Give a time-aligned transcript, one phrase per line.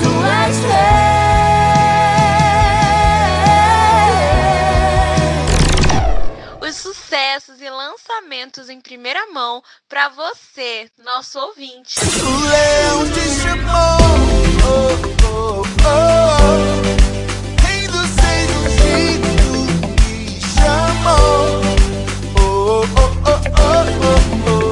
[0.00, 1.10] tu és rei.
[6.68, 11.98] Os sucessos e lançamentos em primeira mão para você, nosso ouvinte.
[11.98, 13.04] O leão
[13.42, 13.98] chamou,
[15.16, 16.90] oh, oh, oh.
[22.36, 24.70] Oh, oh, oh, oh, oh, oh.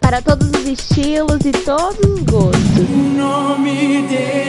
[0.00, 2.88] Para todos os estilos e todos os gostos.
[2.88, 4.45] O nome dele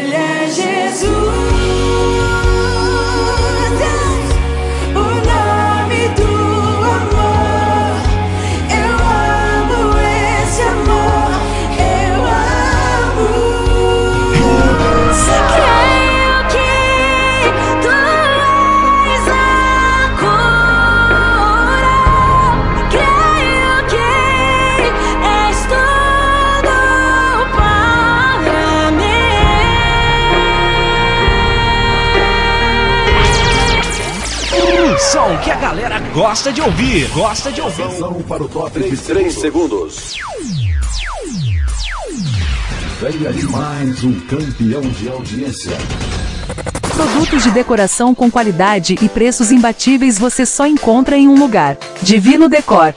[36.18, 37.84] gosta de ouvir, gosta de ouvir.
[37.84, 40.16] Atenção para o top de 3 segundos.
[43.00, 45.78] Venha de mais um campeão de audiência.
[46.96, 51.78] Produtos de decoração com qualidade e preços imbatíveis você só encontra em um lugar.
[52.02, 52.96] Divino Decor.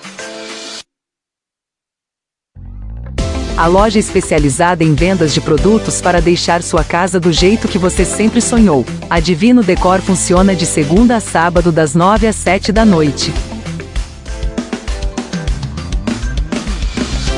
[3.61, 8.07] A loja especializada em vendas de produtos para deixar sua casa do jeito que você
[8.07, 8.87] sempre sonhou.
[9.11, 13.31] A Divino Decor funciona de segunda a sábado das 9 às 7 da noite.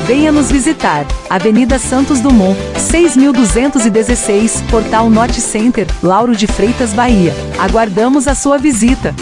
[0.07, 1.05] Venha nos visitar.
[1.29, 7.33] Avenida Santos Dumont, 6216, Portal Norte Center, Lauro de Freitas, Bahia.
[7.59, 9.13] Aguardamos a sua visita.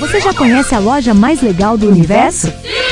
[0.00, 2.48] Você já conhece a loja mais legal do universo?
[2.48, 2.83] É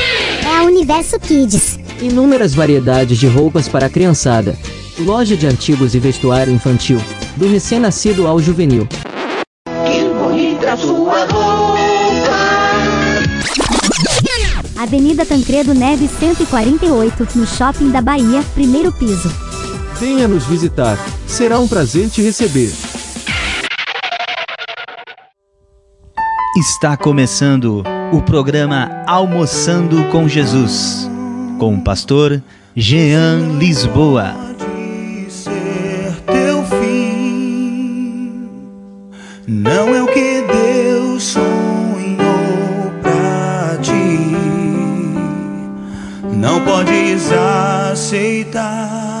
[0.63, 1.77] a Universo Kids.
[2.01, 4.57] Inúmeras variedades de roupas para a criançada.
[4.97, 7.01] Loja de artigos e vestuário infantil,
[7.35, 8.87] do recém-nascido ao juvenil.
[9.67, 11.83] Que bonita sua roupa.
[14.77, 19.31] Avenida Tancredo Neves 148, no Shopping da Bahia, primeiro piso.
[19.99, 20.97] Venha nos visitar.
[21.27, 22.71] Será um prazer te receber.
[26.55, 31.09] Está começando o programa Almoçando com Jesus,
[31.57, 32.43] com o pastor
[32.75, 34.35] Jean Lisboa.
[39.47, 44.19] Não é o que Deus sonhou pra ti.
[46.37, 47.31] Não podes
[47.91, 49.12] aceitar.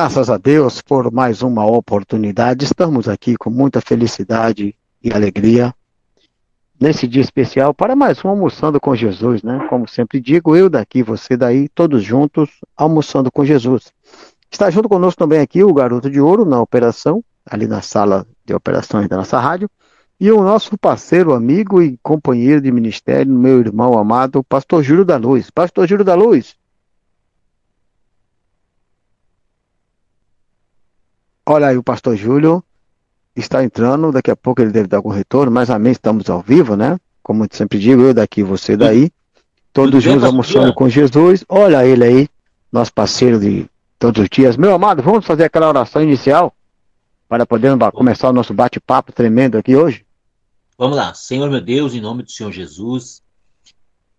[0.00, 2.64] Graças a Deus por mais uma oportunidade.
[2.64, 4.72] Estamos aqui com muita felicidade
[5.02, 5.74] e alegria
[6.80, 9.66] nesse dia especial para mais um Almoçando com Jesus, né?
[9.68, 13.92] Como sempre digo, eu daqui, você daí, todos juntos, almoçando com Jesus.
[14.48, 18.54] Está junto conosco também aqui o Garoto de Ouro na operação, ali na sala de
[18.54, 19.68] operações da nossa rádio,
[20.20, 25.16] e o nosso parceiro, amigo e companheiro de ministério, meu irmão amado, Pastor Júlio da
[25.16, 25.50] Luz.
[25.50, 26.54] Pastor Júlio da Luz.
[31.50, 32.62] Olha aí, o pastor Júlio
[33.34, 36.76] está entrando, daqui a pouco ele deve dar algum retorno, mas amém, estamos ao vivo,
[36.76, 37.00] né?
[37.22, 39.10] Como eu sempre digo, eu daqui, você daí,
[39.72, 41.46] todos juntos almoçando com Jesus.
[41.48, 42.28] Olha ele aí,
[42.70, 43.66] nosso parceiro de
[43.98, 44.58] todos os dias.
[44.58, 46.54] Meu amado, vamos fazer aquela oração inicial
[47.26, 50.04] para podermos começar o nosso bate-papo tremendo aqui hoje?
[50.76, 51.14] Vamos lá.
[51.14, 53.22] Senhor meu Deus, em nome do Senhor Jesus,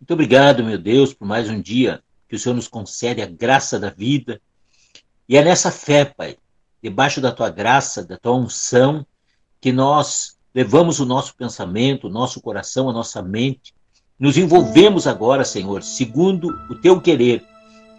[0.02, 3.78] muito obrigado, meu Deus, por mais um dia que o Senhor nos concede a graça
[3.78, 4.42] da vida.
[5.28, 6.36] E é nessa fé, Pai,
[6.82, 9.06] debaixo da tua graça, da tua unção,
[9.60, 13.74] que nós levamos o nosso pensamento, o nosso coração, a nossa mente,
[14.20, 17.44] nos envolvemos agora, Senhor, segundo o teu querer,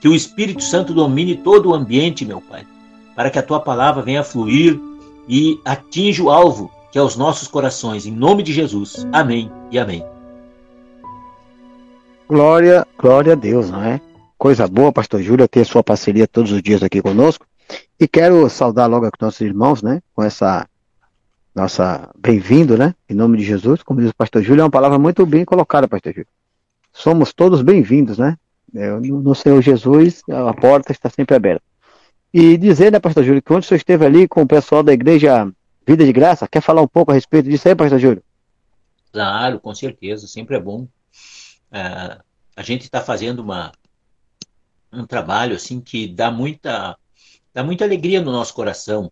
[0.00, 2.66] que o Espírito Santo domine todo o ambiente, meu Pai,
[3.14, 4.78] para que a tua palavra venha fluir
[5.28, 9.06] e atinja o alvo, que é os nossos corações, em nome de Jesus.
[9.12, 10.04] Amém e amém.
[12.28, 14.00] Glória, glória a Deus, não é?
[14.38, 17.46] Coisa boa, pastor Júlio, ter sua parceria todos os dias aqui conosco.
[17.98, 20.02] E quero saudar logo aqui nossos irmãos, né?
[20.14, 20.68] Com essa
[21.54, 22.94] nossa bem-vindo, né?
[23.08, 25.88] Em nome de Jesus, como diz o pastor Júlio, é uma palavra muito bem colocada,
[25.88, 26.28] pastor Júlio.
[26.92, 28.36] Somos todos bem-vindos, né?
[28.74, 31.62] É, No Senhor Jesus, a porta está sempre aberta.
[32.32, 34.92] E dizer, né, pastor Júlio, que onde o senhor esteve ali com o pessoal da
[34.92, 35.50] igreja
[35.86, 38.22] Vida de Graça, quer falar um pouco a respeito disso aí, pastor Júlio?
[39.12, 40.86] Claro, com certeza, sempre é bom
[41.70, 42.22] uh,
[42.56, 43.72] a gente está fazendo uma,
[44.92, 46.96] um trabalho assim que dá muita,
[47.52, 49.10] dá muita alegria no nosso coração.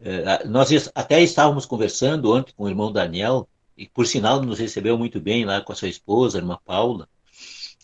[0.00, 4.98] Uh, nós até estávamos conversando ontem com o irmão Daniel, e por sinal nos recebeu
[4.98, 7.08] muito bem lá com a sua esposa, a irmã Paula,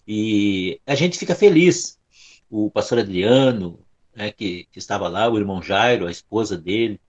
[0.06, 1.98] e a gente fica feliz.
[2.50, 3.80] O pastor Adriano,
[4.14, 7.00] né, que, que estava lá, o irmão Jairo, a esposa dele.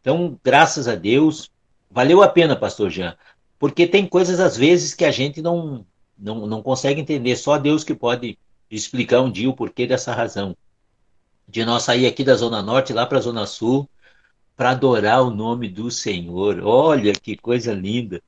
[0.00, 1.50] Então, graças a Deus,
[1.90, 3.16] valeu a pena, pastor Jean,
[3.58, 5.86] porque tem coisas às vezes que a gente não,
[6.18, 8.38] não, não consegue entender, só Deus que pode
[8.70, 10.56] explicar um dia o porquê dessa razão.
[11.48, 13.88] De nós sair aqui da Zona Norte lá para a Zona Sul
[14.56, 16.60] para adorar o nome do Senhor.
[16.62, 18.22] Olha que coisa linda.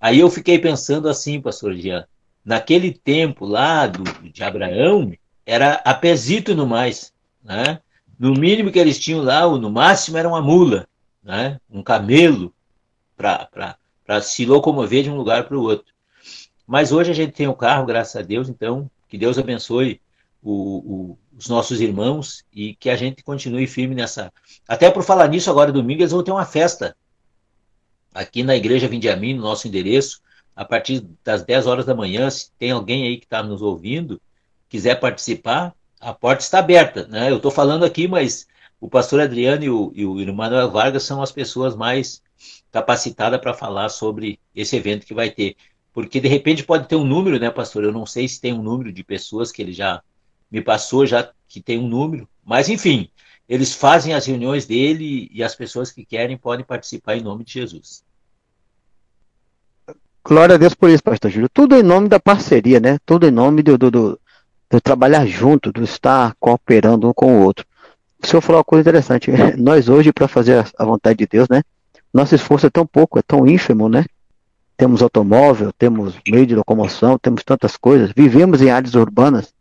[0.00, 2.06] Aí eu fiquei pensando assim, pastor Jean,
[2.44, 5.12] naquele tempo lá do, de Abraão,
[5.44, 6.00] era a
[6.54, 7.12] no mais.
[7.42, 7.80] Né?
[8.18, 10.86] No mínimo que eles tinham lá, no máximo era uma mula,
[11.22, 11.60] né?
[11.70, 12.52] um camelo,
[13.16, 15.94] para se locomover de um lugar para o outro.
[16.66, 20.00] Mas hoje a gente tem o carro, graças a Deus, então que Deus abençoe
[20.42, 24.32] o, o, os nossos irmãos e que a gente continue firme nessa.
[24.66, 26.96] Até por falar nisso, agora domingo eles vão ter uma festa
[28.14, 30.20] aqui na Igreja Vindiamin, no nosso endereço,
[30.54, 32.30] a partir das 10 horas da manhã.
[32.30, 34.20] Se tem alguém aí que está nos ouvindo,
[34.68, 37.06] quiser participar, a porta está aberta.
[37.06, 37.30] Né?
[37.30, 38.46] Eu estou falando aqui, mas
[38.80, 42.22] o pastor Adriano e o, e o Emmanuel Vargas são as pessoas mais
[42.72, 45.56] capacitadas para falar sobre esse evento que vai ter.
[45.92, 47.84] Porque de repente pode ter um número, né, pastor?
[47.84, 50.02] Eu não sei se tem um número de pessoas que ele já
[50.50, 52.28] me passou, já que tem um número.
[52.44, 53.08] Mas, enfim,
[53.48, 57.52] eles fazem as reuniões dele e as pessoas que querem podem participar em nome de
[57.54, 58.04] Jesus.
[60.24, 61.48] Glória a Deus por isso, pastor Júlio.
[61.48, 62.98] Tudo em nome da parceria, né?
[63.06, 64.20] Tudo em nome do, do, do,
[64.68, 67.64] do trabalhar junto, do estar cooperando um com o outro.
[68.22, 69.30] O senhor falou uma coisa interessante.
[69.56, 71.62] Nós hoje, para fazer a vontade de Deus, né?
[72.12, 74.04] Nosso esforço é tão pouco, é tão ínfimo, né?
[74.76, 79.54] temos automóvel, temos meio de locomoção, temos tantas coisas, vivemos em áreas urbanas.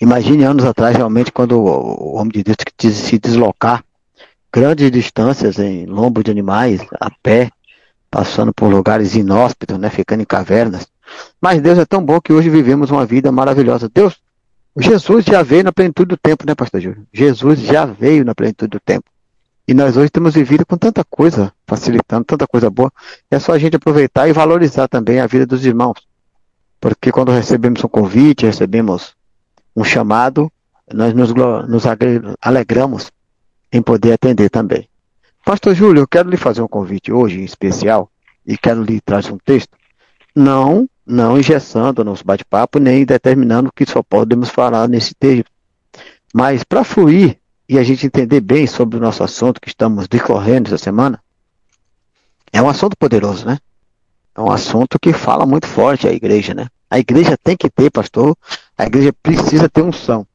[0.00, 2.56] Imagine anos atrás, realmente, quando o homem de Deus
[2.94, 3.84] se deslocar
[4.52, 7.50] grandes distâncias em lombo de animais, a pé,
[8.10, 10.86] passando por lugares inóspitos, né, ficando em cavernas.
[11.40, 13.90] Mas Deus é tão bom que hoje vivemos uma vida maravilhosa.
[13.92, 14.16] Deus,
[14.76, 17.06] Jesus já veio na plenitude do tempo, né, pastor Júlio?
[17.12, 19.04] Jesus já veio na plenitude do tempo.
[19.66, 22.92] E nós hoje temos vivido com tanta coisa, facilitando, tanta coisa boa.
[23.30, 26.06] É só a gente aproveitar e valorizar também a vida dos irmãos.
[26.80, 29.14] Porque quando recebemos um convite, recebemos
[29.74, 30.50] um chamado,
[30.92, 31.84] nós nos, nos
[32.40, 33.10] alegramos
[33.72, 34.88] em poder atender também.
[35.44, 38.10] Pastor Júlio, eu quero lhe fazer um convite hoje em especial
[38.46, 39.76] e quero lhe trazer um texto.
[40.34, 45.50] Não, não engessando nosso bate-papo, nem determinando que só podemos falar nesse texto.
[46.32, 47.38] Mas para fluir
[47.68, 51.20] e a gente entender bem sobre o nosso assunto que estamos decorrendo essa semana,
[52.52, 53.58] é um assunto poderoso, né?
[54.34, 56.66] É um assunto que fala muito forte à igreja, né?
[56.90, 58.36] A igreja tem que ter, pastor,
[58.76, 60.26] a igreja precisa ter unção.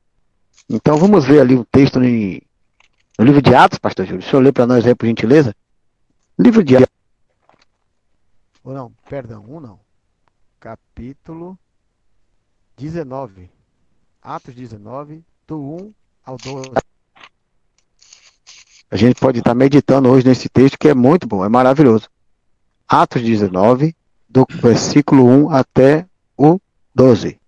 [0.69, 4.21] Então vamos ver ali um texto no, no livro de Atos, pastor Júlio.
[4.21, 5.55] O senhor lê para nós aí, por gentileza?
[6.37, 6.89] Livro de Atos.
[8.63, 9.79] Ou não, perdão, um não.
[10.59, 11.57] Capítulo
[12.77, 13.49] 19.
[14.21, 15.93] Atos 19, do 1
[16.25, 16.71] ao 12.
[18.91, 22.09] A gente pode estar meditando hoje nesse texto que é muito bom, é maravilhoso.
[22.87, 23.95] Atos 19,
[24.27, 26.07] do versículo 1 até
[26.37, 26.59] o
[26.93, 27.39] 12.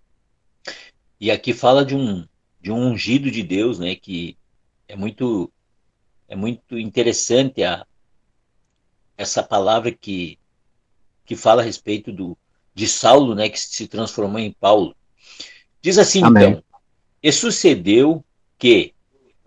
[1.21, 2.27] E aqui fala de um,
[2.59, 4.35] de um ungido de Deus, né, que
[4.87, 5.49] é muito
[6.27, 7.85] é muito interessante a,
[9.17, 10.39] essa palavra que,
[11.25, 12.37] que fala a respeito do,
[12.73, 14.95] de Saulo, né, que se transformou em Paulo.
[15.81, 16.49] Diz assim, Amém.
[16.49, 16.63] então,
[17.21, 18.23] e sucedeu
[18.57, 18.93] que,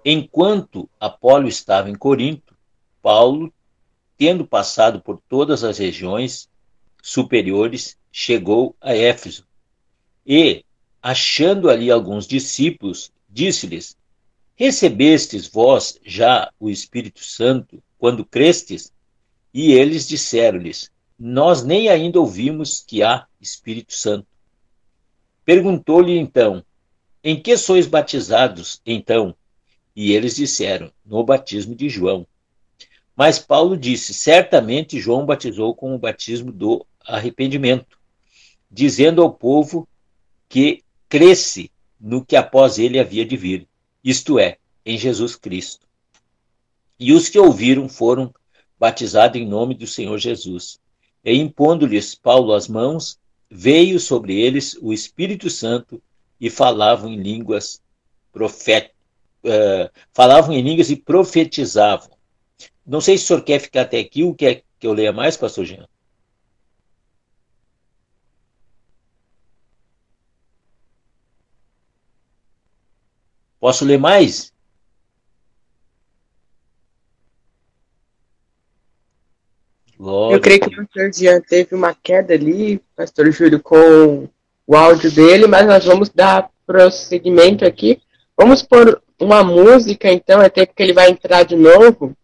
[0.05, 2.55] Enquanto Apolo estava em Corinto,
[3.01, 3.53] Paulo,
[4.19, 6.51] tendo passado por todas as regiões
[7.03, 9.47] superiores, chegou a Éfeso.
[10.27, 10.63] E,
[11.05, 13.95] achando ali alguns discípulos, disse-lhes:
[14.57, 18.91] Recebestes vós já o Espírito Santo quando crestes?
[19.53, 24.27] E eles disseram-lhes: Nós nem ainda ouvimos que há Espírito Santo.
[25.45, 26.65] Perguntou-lhe então:
[27.23, 29.37] Em que sois batizados, então?
[29.95, 32.27] E eles disseram: No batismo de João.
[33.15, 37.99] Mas Paulo disse: Certamente João batizou com o batismo do arrependimento,
[38.71, 39.87] dizendo ao povo
[40.49, 40.84] que
[41.15, 43.69] cresce no que após ele havia de vir,
[44.03, 45.87] isto é, em Jesus Cristo.
[46.99, 48.35] E os que ouviram foram
[48.77, 50.81] batizados em nome do Senhor Jesus.
[51.25, 53.17] E impondo-lhes Paulo as mãos,
[53.49, 56.03] veio sobre eles o Espírito Santo
[56.41, 57.81] e falavam em línguas
[58.33, 58.93] proféticas
[59.45, 62.11] uh, falavam em línguas e profetizavam.
[62.85, 65.37] Não sei se o senhor quer ficar até aqui ou quer que eu leia mais,
[65.37, 65.87] pastor Jean?
[73.65, 74.53] Posso ler mais?
[79.99, 84.29] Eu creio que o pastor Jean teve uma queda ali, pastor Júlio, com
[84.67, 88.03] o áudio dele, mas nós vamos dar prosseguimento aqui.
[88.37, 92.15] Vamos pôr uma música, então, até porque ele vai entrar de novo.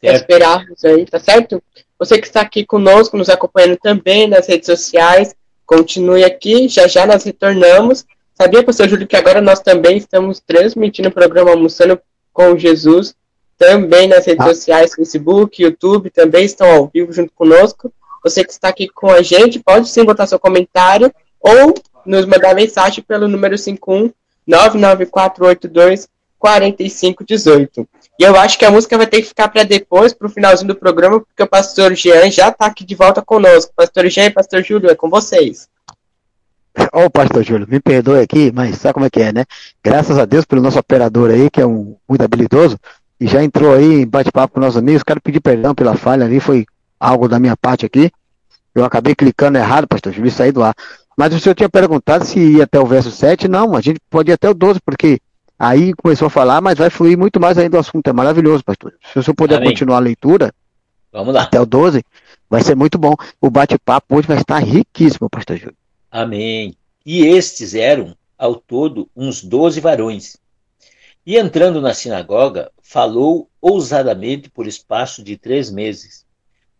[0.00, 1.60] Esperarmos aí, tá certo?
[1.98, 5.34] Você que está aqui conosco, nos acompanhando também nas redes sociais,
[5.66, 8.06] continue aqui, já já nós retornamos.
[8.40, 12.00] Sabia, pastor Júlio, que agora nós também estamos transmitindo o programa Almoçando
[12.32, 13.12] com Jesus,
[13.58, 14.54] também nas redes ah.
[14.54, 17.92] sociais, Facebook, YouTube, também estão ao vivo junto conosco.
[18.22, 21.74] Você que está aqui com a gente, pode sim botar seu comentário ou
[22.06, 24.12] nos mandar mensagem pelo número 51
[24.46, 27.88] 99482 4518.
[28.20, 30.68] E eu acho que a música vai ter que ficar para depois, para o finalzinho
[30.68, 33.72] do programa, porque o pastor Jean já está aqui de volta conosco.
[33.74, 35.68] Pastor Jean e pastor Júlio, é com vocês.
[36.92, 39.44] Ô, oh, pastor Júlio, me perdoe aqui, mas sabe como é que é, né?
[39.82, 42.78] Graças a Deus pelo nosso operador aí, que é um muito habilidoso,
[43.20, 45.02] e já entrou aí em bate-papo com nossos amigos.
[45.02, 46.66] Quero pedir perdão pela falha ali, foi
[46.98, 48.10] algo da minha parte aqui.
[48.74, 50.74] Eu acabei clicando errado, pastor Júlio, e saí do ar.
[51.16, 53.48] Mas o senhor tinha perguntado se ia até o verso 7.
[53.48, 55.20] Não, a gente pode ir até o 12, porque
[55.58, 58.08] aí começou a falar, mas vai fluir muito mais ainda o assunto.
[58.08, 58.94] É maravilhoso, pastor.
[59.12, 59.70] Se o senhor puder Amém.
[59.70, 60.54] continuar a leitura,
[61.12, 61.42] Vamos lá.
[61.42, 62.04] até o 12,
[62.48, 63.14] vai ser muito bom.
[63.40, 65.74] O bate-papo hoje vai estar riquíssimo, pastor Júlio.
[66.10, 66.76] Amém.
[67.04, 70.36] E estes eram, ao todo, uns doze varões.
[71.24, 76.24] E entrando na sinagoga, falou ousadamente por espaço de três meses,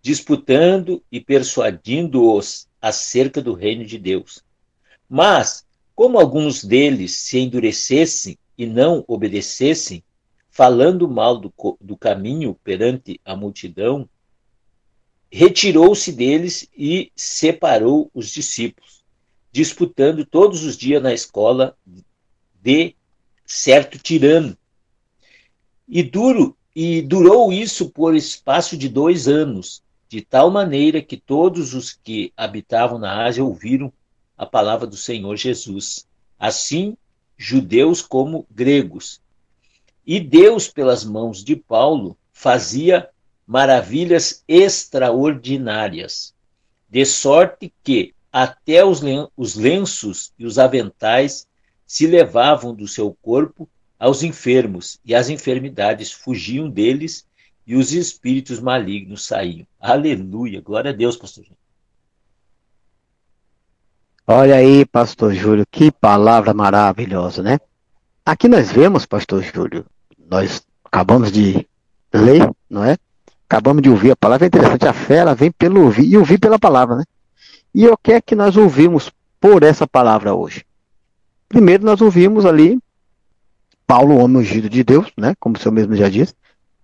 [0.01, 4.43] disputando e persuadindo-os acerca do reino de Deus.
[5.09, 10.03] Mas, como alguns deles se endurecessem e não obedecessem,
[10.51, 14.09] falando mal do, do caminho perante a multidão,
[15.31, 18.98] retirou-se deles e separou os discípulos,
[19.59, 21.77] disputando todos os dias na escola
[22.63, 22.95] de
[23.45, 24.57] certo tirano.
[25.89, 31.75] E duro e durou isso por espaço de dois anos, de tal maneira que todos
[31.75, 33.93] os que habitavam na Ásia ouviram
[34.37, 36.07] a palavra do Senhor Jesus,
[36.39, 36.97] assim
[37.37, 39.21] judeus como gregos.
[40.07, 43.11] E Deus, pelas mãos de Paulo, fazia
[43.45, 46.33] maravilhas extraordinárias,
[46.89, 51.45] de sorte que até os lenços e os aventais
[51.85, 53.69] se levavam do seu corpo
[53.99, 57.27] aos enfermos, e as enfermidades fugiam deles
[57.67, 59.67] e os espíritos malignos saíam.
[59.81, 61.59] Aleluia, glória a Deus, pastor Júlio.
[64.25, 67.59] Olha aí, pastor Júlio, que palavra maravilhosa, né?
[68.25, 69.85] Aqui nós vemos, pastor Júlio,
[70.31, 71.67] nós acabamos de
[72.15, 72.97] ler, não é?
[73.49, 76.39] Acabamos de ouvir a palavra, é interessante, a fé ela vem pelo ouvir e ouvir
[76.39, 77.05] pela palavra, né?
[77.75, 79.11] E o que é que nós ouvimos
[79.41, 80.65] por essa palavra hoje?
[81.49, 82.79] Primeiro nós ouvimos ali
[83.87, 85.35] Paulo, homem ungido de Deus, né?
[85.41, 86.35] Como o senhor mesmo já disse,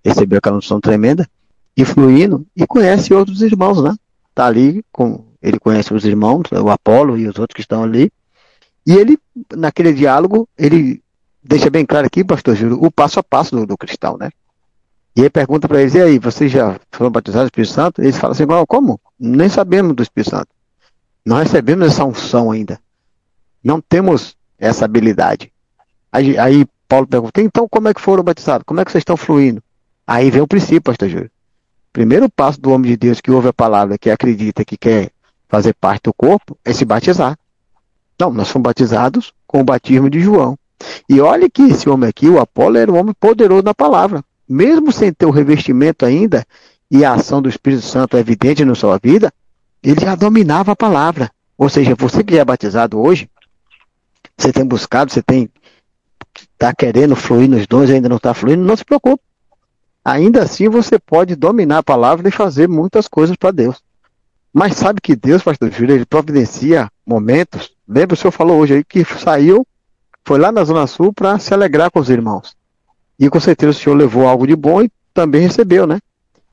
[0.03, 1.29] recebeu aquela unção tremenda,
[1.77, 3.95] influindo e conhece outros irmãos, né?
[4.35, 8.11] Tá ali com ele conhece os irmãos, o Apolo e os outros que estão ali.
[8.87, 9.19] E ele,
[9.55, 11.03] naquele diálogo, ele
[11.43, 14.31] deixa bem claro aqui, pastor Júlio, o passo a passo do, do cristão, né?
[15.15, 18.01] E ele pergunta para eles, e aí, vocês já foram batizados do Espírito Santo?
[18.01, 18.99] Eles falam assim, como?
[19.21, 20.49] Nem sabemos do Espírito Santo.
[21.25, 22.79] Não recebemos essa unção ainda.
[23.63, 25.51] Não temos essa habilidade.
[26.13, 28.65] Aí, aí Paulo pergunta, então como é que foram batizados?
[28.67, 29.63] Como é que vocês estão fluindo?
[30.07, 31.31] Aí vem o princípio, pastor Júlio.
[31.93, 35.11] Primeiro passo do homem de Deus que ouve a palavra, que acredita que quer
[35.49, 37.39] fazer parte do corpo, é se batizar.
[38.19, 40.59] Não, nós fomos batizados com o batismo de João.
[41.09, 44.23] E olha que esse homem aqui, o Apolo, era um homem poderoso na palavra.
[44.49, 46.45] Mesmo sem ter o revestimento ainda
[46.91, 49.33] e a ação do Espírito Santo evidente na sua vida,
[49.91, 51.31] ele já dominava a palavra.
[51.57, 53.29] Ou seja, você que é batizado hoje,
[54.37, 55.51] você tem buscado, você tem
[56.55, 59.23] está querendo fluir nos dons ainda não está fluindo, não se preocupe.
[60.05, 63.83] Ainda assim você pode dominar a palavra e fazer muitas coisas para Deus.
[64.53, 67.73] Mas sabe que Deus, pastor Júlio, ele providencia momentos.
[67.87, 69.67] Lembra o senhor falou hoje aí que saiu,
[70.25, 72.57] foi lá na Zona Sul para se alegrar com os irmãos.
[73.19, 76.01] E com certeza o senhor levou algo de bom e também recebeu, né?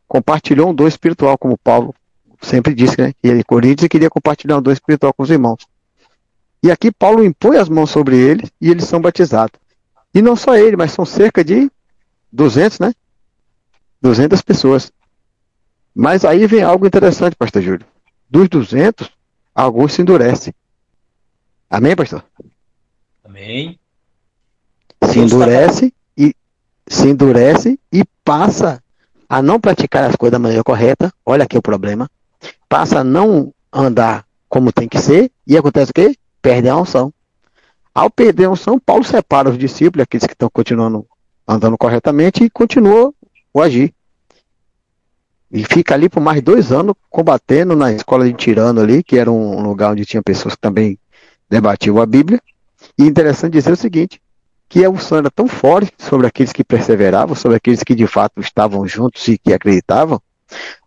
[0.07, 1.95] Compartilhou um dom espiritual, como Paulo
[2.41, 3.13] sempre disse, né?
[3.13, 5.65] Que ele, Coríntios, queria compartilhar um dom espiritual com os irmãos.
[6.63, 9.59] E aqui Paulo impõe as mãos sobre eles e eles são batizados.
[10.13, 11.71] E não só ele, mas são cerca de
[12.31, 12.93] 200, né?
[14.01, 14.91] 200 pessoas.
[15.93, 17.85] Mas aí vem algo interessante, pastor Júlio.
[18.29, 19.09] Dos 200,
[19.53, 20.53] alguns se endurecem.
[21.69, 22.23] Amém, pastor?
[23.23, 23.79] Amém.
[25.03, 26.35] Se endurece e
[26.87, 28.83] se endurece e passa
[29.27, 31.11] a não praticar as coisas da maneira correta.
[31.25, 32.09] Olha aqui o problema.
[32.67, 36.15] Passa a não andar como tem que ser e acontece o quê?
[36.41, 37.13] Perde a unção.
[37.93, 41.05] Ao perder a unção, Paulo separa os discípulos, aqueles que estão continuando
[41.47, 43.13] andando corretamente, e continua
[43.53, 43.93] o agir.
[45.51, 49.29] E fica ali por mais dois anos combatendo na escola de Tirano ali, que era
[49.29, 50.97] um lugar onde tinha pessoas que também
[51.49, 52.41] debatiam a Bíblia.
[52.97, 54.21] E interessante dizer o seguinte,
[54.69, 58.39] que a unção era tão forte sobre aqueles que perseveravam, sobre aqueles que de fato
[58.39, 60.21] estavam juntos e que acreditavam,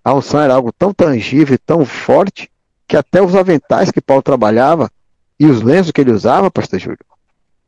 [0.02, 2.50] a unção era algo tão tangível, tão forte,
[2.86, 4.90] que até os aventais que Paulo trabalhava
[5.38, 6.98] e os lenços que ele usava, pastor Júlio,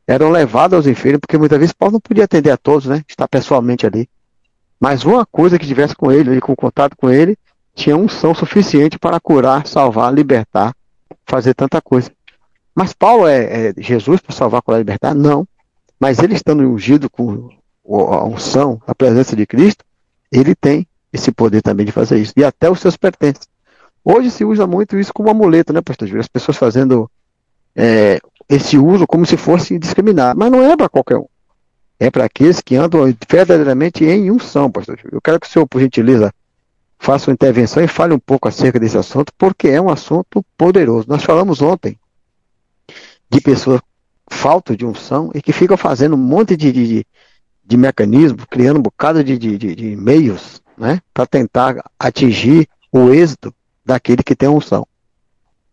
[0.07, 3.03] eram levados aos enfermos, porque muitas vezes Paulo não podia atender a todos, né?
[3.07, 4.09] Estar pessoalmente ali.
[4.79, 7.37] Mas uma coisa que tivesse com ele, ele com contato com ele,
[7.75, 10.73] tinha unção suficiente para curar, salvar, libertar,
[11.25, 12.11] fazer tanta coisa.
[12.73, 15.13] Mas Paulo é, é Jesus para salvar, curar, libertar?
[15.13, 15.47] Não.
[15.99, 17.49] Mas ele estando ungido com
[17.85, 19.83] a unção, a presença de Cristo,
[20.31, 22.33] ele tem esse poder também de fazer isso.
[22.35, 23.47] E até os seus pertences.
[24.03, 26.21] Hoje se usa muito isso como amuleto, né, pastor Júlio?
[26.21, 27.09] As pessoas fazendo
[27.75, 30.35] é, esse uso como se fosse discriminar.
[30.35, 31.27] Mas não é para qualquer um.
[31.99, 35.15] É para aqueles que andam verdadeiramente em unção, pastor Júlio.
[35.15, 36.33] Eu quero que o senhor, por gentileza,
[36.99, 41.05] faça uma intervenção e fale um pouco acerca desse assunto, porque é um assunto poderoso.
[41.07, 41.99] Nós falamos ontem
[43.29, 43.81] de pessoas
[44.29, 47.07] falta de unção e que ficam fazendo um monte de, de,
[47.65, 53.53] de mecanismo, criando um bocado de, de, de meios né, para tentar atingir o êxito
[53.83, 54.87] daquele que tem unção.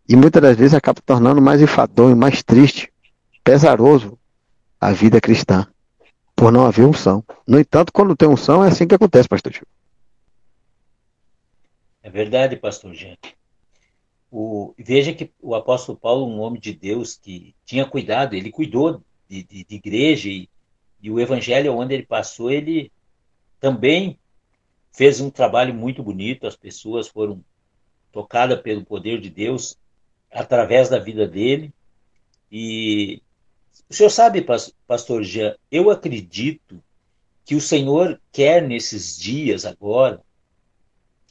[0.07, 2.91] E muitas das vezes acaba tornando mais enfadonho, mais triste,
[3.43, 4.17] pesaroso
[4.79, 5.67] a vida cristã,
[6.35, 7.23] por não haver unção.
[7.47, 9.67] No entanto, quando tem unção, é assim que acontece, pastor Chico.
[12.03, 13.17] É verdade, pastor Jean.
[14.31, 19.01] O, veja que o apóstolo Paulo, um homem de Deus que tinha cuidado, ele cuidou
[19.27, 20.49] de, de, de igreja e,
[21.01, 22.91] e, o evangelho onde ele passou, ele
[23.59, 24.19] também
[24.95, 27.43] fez um trabalho muito bonito, as pessoas foram
[28.11, 29.77] tocadas pelo poder de Deus
[30.31, 31.73] através da vida dele.
[32.51, 33.21] E
[33.89, 34.45] o senhor sabe,
[34.87, 36.81] pastor Jean, eu acredito
[37.43, 40.21] que o Senhor quer nesses dias agora,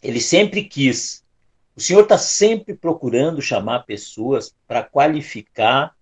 [0.00, 1.24] ele sempre quis
[1.76, 5.92] o Senhor está sempre procurando chamar pessoas para qualificar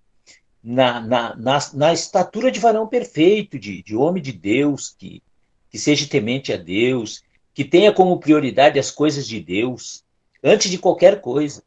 [0.63, 5.23] na, na, na, na, estatura de varão perfeito, de, de homem de Deus, que,
[5.71, 7.23] que seja temente a Deus,
[7.55, 10.05] que tenha como prioridade as coisas de Deus,
[10.43, 11.63] antes de qualquer coisa.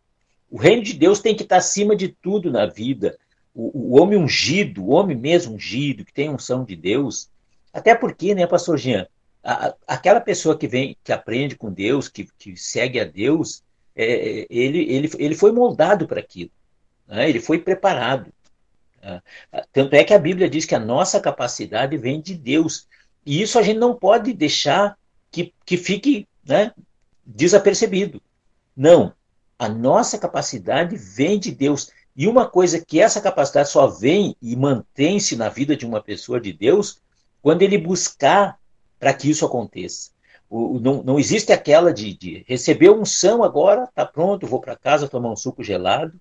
[0.49, 3.17] O reino de Deus tem que estar acima de tudo na vida.
[3.53, 7.29] O, o homem ungido, o homem mesmo ungido, que tem unção de Deus,
[7.73, 9.07] até porque, né, pastor Jean,
[9.43, 13.63] a, aquela pessoa que vem, que aprende com Deus, que, que segue a Deus,
[13.95, 16.51] é, ele, ele, ele foi moldado para aquilo,
[17.07, 17.29] né?
[17.29, 18.33] ele foi preparado.
[19.01, 19.21] Né?
[19.71, 22.87] Tanto é que a Bíblia diz que a nossa capacidade vem de Deus.
[23.25, 24.97] E isso a gente não pode deixar
[25.35, 26.71] que, que fique né,
[27.25, 28.21] desapercebido.
[28.75, 29.13] Não.
[29.59, 31.91] A nossa capacidade vem de Deus.
[32.15, 36.39] E uma coisa que essa capacidade só vem e mantém-se na vida de uma pessoa
[36.39, 37.01] de Deus
[37.41, 38.57] quando ele buscar
[38.97, 40.11] para que isso aconteça.
[40.49, 45.09] O, não, não existe aquela de, de receber unção agora, tá pronto, vou para casa
[45.09, 46.13] tomar um suco gelado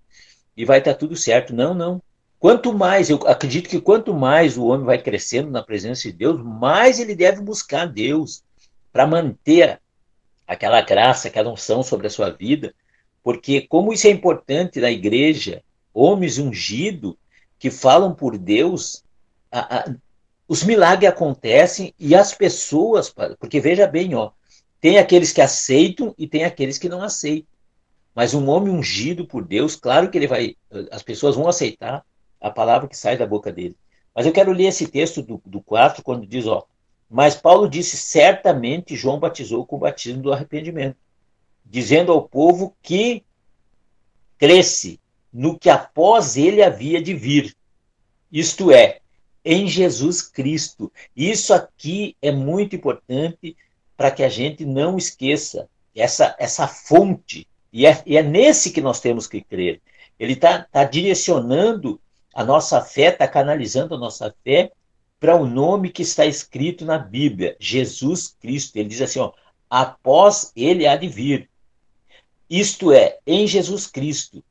[0.57, 1.55] e vai estar tá tudo certo.
[1.55, 2.03] Não, não.
[2.41, 6.43] Quanto mais, eu acredito que quanto mais o homem vai crescendo na presença de Deus,
[6.43, 8.43] mais ele deve buscar Deus
[8.95, 9.81] para manter
[10.47, 12.73] aquela graça, aquela unção sobre a sua vida,
[13.25, 17.17] porque como isso é importante na igreja, homens ungidos
[17.59, 19.03] que falam por Deus,
[19.51, 19.95] a, a,
[20.47, 24.31] os milagres acontecem e as pessoas, porque veja bem, ó,
[24.81, 27.49] tem aqueles que aceitam e tem aqueles que não aceitam.
[28.15, 30.55] Mas um homem ungido por Deus, claro que ele vai,
[30.93, 32.05] as pessoas vão aceitar
[32.41, 33.77] a palavra que sai da boca dele.
[34.15, 36.65] Mas eu quero ler esse texto do, do 4, quando diz, ó,
[37.15, 40.97] mas Paulo disse, certamente João batizou com o batismo do arrependimento,
[41.65, 43.23] dizendo ao povo que
[44.37, 44.99] cresce
[45.33, 47.55] no que após ele havia de vir,
[48.33, 48.99] isto é,
[49.45, 50.91] em Jesus Cristo.
[51.15, 53.57] Isso aqui é muito importante
[53.97, 57.47] para que a gente não esqueça essa, essa fonte.
[57.73, 59.81] E é, e é nesse que nós temos que crer.
[60.19, 62.01] Ele está tá direcionando
[62.35, 64.73] a nossa fé, está canalizando a nossa fé
[65.25, 68.77] para o nome que está escrito na Bíblia, Jesus Cristo.
[68.77, 69.33] Ele diz assim: ó,
[69.71, 71.49] após ele há de vir.
[72.51, 74.45] Isto é, em Jesus Cristo,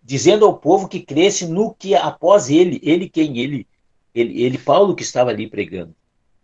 [0.00, 3.38] dizendo ao povo que cresce no que após ele, ele quem?
[3.38, 3.66] Ele,
[4.14, 5.92] ele, ele Paulo que estava ali pregando.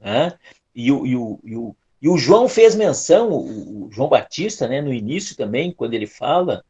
[0.01, 0.37] Né?
[0.75, 4.66] E, o, e, o, e, o, e o João fez menção, o, o João Batista,
[4.66, 6.64] né, no início também, quando ele fala,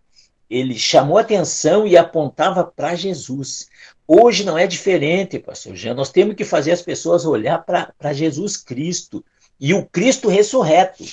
[0.49, 3.69] ele chamou atenção e apontava para Jesus.
[4.07, 5.95] Hoje não é diferente, pastor Jean.
[5.95, 9.25] Nós temos que fazer as pessoas olhar para Jesus Cristo
[9.59, 11.05] e o Cristo ressurreto.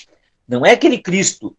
[0.47, 1.55] Não é aquele Cristo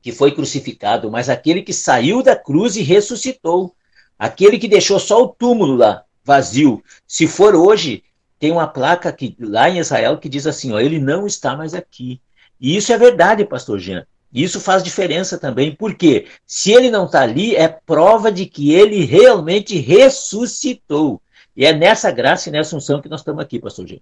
[0.00, 3.74] que foi crucificado, mas aquele que saiu da cruz e ressuscitou.
[4.18, 6.82] Aquele que deixou só o túmulo lá, vazio.
[7.06, 8.02] Se for hoje,
[8.38, 11.74] tem uma placa que, lá em Israel que diz assim: ó, ele não está mais
[11.74, 12.20] aqui.
[12.60, 14.04] E isso é verdade, pastor Jean.
[14.32, 19.04] Isso faz diferença também, porque se ele não está ali, é prova de que ele
[19.04, 21.20] realmente ressuscitou.
[21.56, 23.98] E é nessa graça e nessa unção que nós estamos aqui, pastor Jean.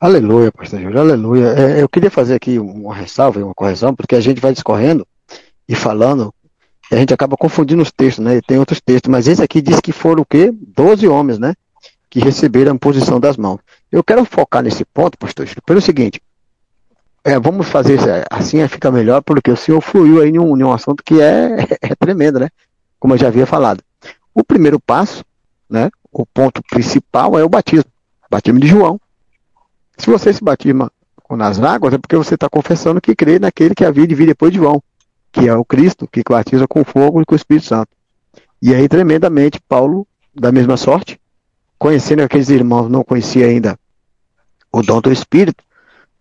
[0.00, 1.46] Aleluia, pastor Júlio, aleluia.
[1.56, 5.06] É, eu queria fazer aqui uma ressalva e uma correção, porque a gente vai discorrendo
[5.68, 6.32] e falando,
[6.90, 8.36] e a gente acaba confundindo os textos, né?
[8.36, 10.52] E tem outros textos, mas esse aqui diz que foram o quê?
[10.52, 11.54] Doze homens, né?
[12.10, 13.58] Que receberam a posição das mãos.
[13.90, 16.20] Eu quero focar nesse ponto, pastor Júlio, pelo seguinte.
[17.28, 17.98] É, vamos fazer
[18.30, 21.56] assim, fica melhor, porque o senhor fluiu aí em um, em um assunto que é,
[21.82, 22.48] é tremendo, né?
[22.98, 23.82] Como eu já havia falado.
[24.34, 25.24] O primeiro passo,
[25.68, 25.90] né?
[26.12, 27.90] O ponto principal é o batismo.
[28.30, 29.00] Batismo de João
[29.98, 30.90] se você se batisma
[31.28, 34.52] nas águas, é porque você está confessando que crê naquele que havia de vir depois
[34.52, 34.82] de João,
[35.30, 37.90] que é o Cristo, que batiza com fogo e com o Espírito Santo.
[38.62, 41.20] E aí, tremendamente, Paulo, da mesma sorte,
[41.78, 43.78] conhecendo aqueles irmãos, não conhecia ainda
[44.72, 45.62] o dom do Espírito,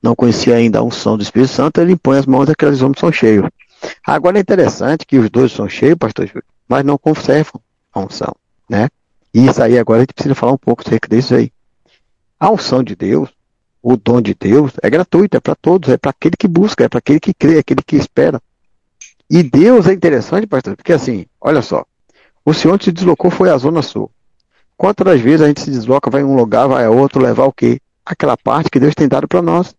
[0.08, 3.12] não conhecia ainda a unção do Espírito Santo, ele impõe as mãos daqueles homens são
[3.12, 3.48] cheios.
[4.06, 6.32] Agora é interessante que os dois são cheios, pastor
[6.67, 7.62] mas não conservam
[7.93, 8.36] a unção,
[8.70, 8.89] né?
[9.34, 11.52] E isso aí agora a gente precisa falar um pouco acerca disso aí.
[12.39, 13.30] A unção de Deus,
[13.82, 16.89] o dom de Deus é gratuito, é para todos, é para aquele que busca, é
[16.89, 18.41] para aquele que crê, é aquele que espera.
[19.30, 21.86] E Deus é interessante, pastor, porque assim, olha só,
[22.43, 24.12] o Senhor se deslocou foi a Zona Sul.
[24.76, 27.54] Quantas vezes a gente se desloca, vai em um lugar, vai a outro, levar o
[27.54, 27.80] quê?
[28.06, 29.76] Aquela parte que Deus tem dado para nós.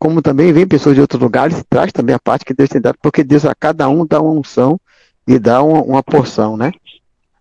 [0.00, 2.96] Como também vem pessoas de outros lugares, traz também a parte que Deus tem dado,
[3.02, 4.80] porque Deus a cada um dá uma unção
[5.28, 6.72] e dá uma, uma porção, né?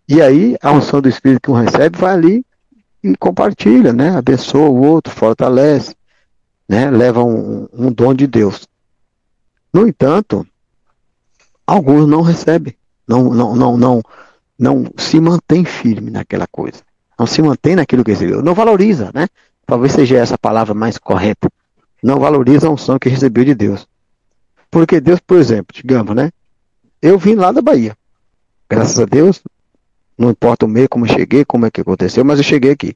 [0.09, 2.45] E aí, a unção do Espírito que um recebe vai ali
[3.01, 4.09] e compartilha, né?
[4.09, 5.95] Abençoa o outro, fortalece,
[6.67, 6.91] né?
[6.91, 8.67] Leva um, um dom de Deus.
[9.73, 10.45] No entanto,
[11.65, 12.75] alguns não recebem,
[13.07, 14.03] não, não, não, não,
[14.57, 16.81] não se mantém firme naquela coisa,
[17.17, 19.29] não se mantém naquilo que recebeu, não valoriza, né?
[19.65, 21.49] Talvez seja essa palavra mais correta.
[22.01, 23.87] Não valoriza a unção que recebeu de Deus.
[24.71, 26.31] Porque Deus, por exemplo, digamos, né?
[27.01, 27.95] Eu vim lá da Bahia.
[28.69, 29.41] Graças a Deus,
[30.17, 32.95] não importa o meio, como cheguei, como é que aconteceu, mas eu cheguei aqui.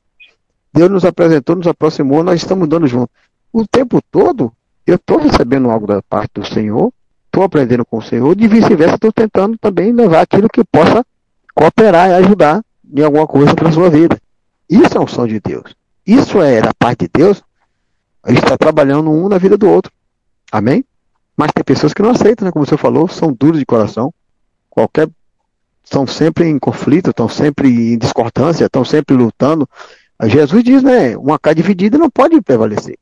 [0.73, 3.09] Deus nos apresentou, nos aproximou, nós estamos dando junto.
[3.51, 4.51] O tempo todo,
[4.85, 6.91] eu estou recebendo algo da parte do Senhor,
[7.25, 11.05] estou aprendendo com o Senhor, e vice-versa, estou tentando também levar aquilo que possa
[11.55, 12.63] cooperar e ajudar
[12.95, 14.19] em alguma coisa para a sua vida.
[14.69, 15.75] Isso é um som de Deus.
[16.05, 17.41] Isso é da parte de Deus.
[18.23, 19.91] A está trabalhando um na vida do outro.
[20.51, 20.85] Amém?
[21.35, 22.51] Mas tem pessoas que não aceitam, né?
[22.51, 24.13] Como você falou, são duros de coração.
[24.69, 25.09] Qualquer
[25.83, 29.67] estão sempre em conflito, estão sempre em discordância, estão sempre lutando.
[30.23, 31.17] Jesus diz, né?
[31.17, 32.97] Uma casa dividida não pode prevalecer.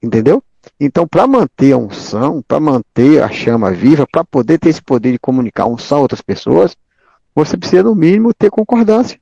[0.00, 0.42] Entendeu?
[0.78, 5.12] Então, para manter a unção, para manter a chama viva, para poder ter esse poder
[5.12, 6.76] de comunicar unção a outras pessoas,
[7.34, 9.18] você precisa, no mínimo, ter concordância.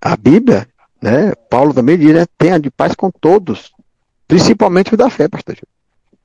[0.00, 0.66] A Bíblia,
[1.02, 1.34] né?
[1.50, 2.24] Paulo também diz, né?
[2.38, 3.72] Tenha de paz com todos,
[4.28, 5.56] principalmente o da fé, pastor.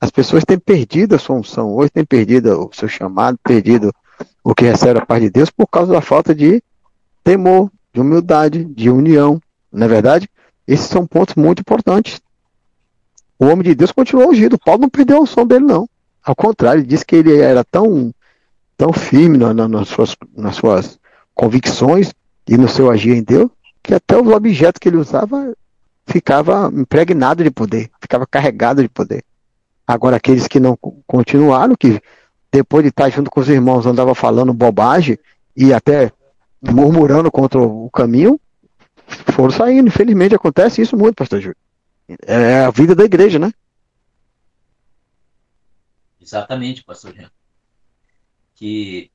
[0.00, 3.90] As pessoas têm perdido a sua unção hoje, têm perdido o seu chamado, perdido
[4.44, 6.62] o que recebe a paz de Deus por causa da falta de
[7.24, 9.40] temor, de humildade, de união.
[9.72, 10.28] Não é verdade?
[10.68, 12.20] Esses são pontos muito importantes.
[13.38, 14.58] O homem de Deus continuou ungido.
[14.58, 15.88] Paulo não perdeu o som dele, não.
[16.22, 18.14] Ao contrário, ele disse que ele era tão,
[18.76, 20.98] tão firme na, na, nas, suas, nas suas
[21.34, 22.12] convicções
[22.46, 23.50] e no seu agir em Deus,
[23.82, 25.54] que até os objetos que ele usava
[26.06, 29.24] ficava impregnado de poder, ficava carregado de poder.
[29.86, 32.00] Agora, aqueles que não continuaram, que
[32.50, 35.18] depois de estar junto com os irmãos, andava falando bobagem
[35.56, 36.12] e até
[36.62, 38.40] murmurando contra o caminho,
[39.32, 39.88] foram saindo.
[39.88, 41.56] Infelizmente acontece isso muito, pastor Júlio.
[42.22, 43.52] É a vida da igreja, né?
[46.20, 47.30] Exatamente, pastor Jean.
[48.54, 49.10] Que,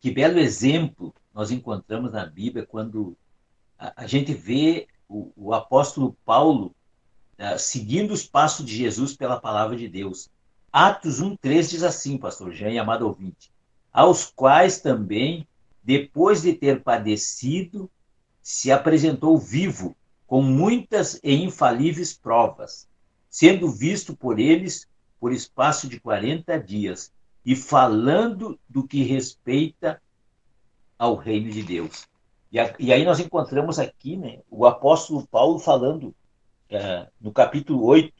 [0.00, 3.16] que belo exemplo nós encontramos na Bíblia quando
[3.78, 6.74] a, a gente vê o, o apóstolo Paulo
[7.38, 10.30] uh, seguindo os passos de Jesus pela palavra de Deus.
[10.72, 13.50] Atos 1,3 diz assim, pastor Jean e amado ouvinte,
[13.92, 15.46] aos quais também,
[15.82, 17.90] depois de ter padecido,
[18.42, 22.86] se apresentou vivo, com muitas e infalíveis provas,
[23.30, 24.86] sendo visto por eles
[25.18, 27.10] por espaço de 40 dias,
[27.44, 30.00] e falando do que respeita
[30.98, 32.06] ao reino de Deus.
[32.50, 36.14] E, a, e aí nós encontramos aqui né, o apóstolo Paulo falando
[36.70, 38.12] uh, no capítulo 8,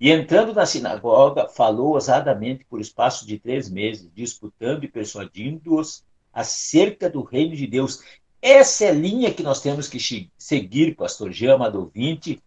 [0.00, 7.08] e entrando na sinagoga, falou ousadamente por espaço de três meses, disputando e persuadindo-os acerca
[7.08, 8.02] do reino de Deus.
[8.40, 12.42] Essa é a linha que nós temos que seguir, pastor Jean, amado ouvinte,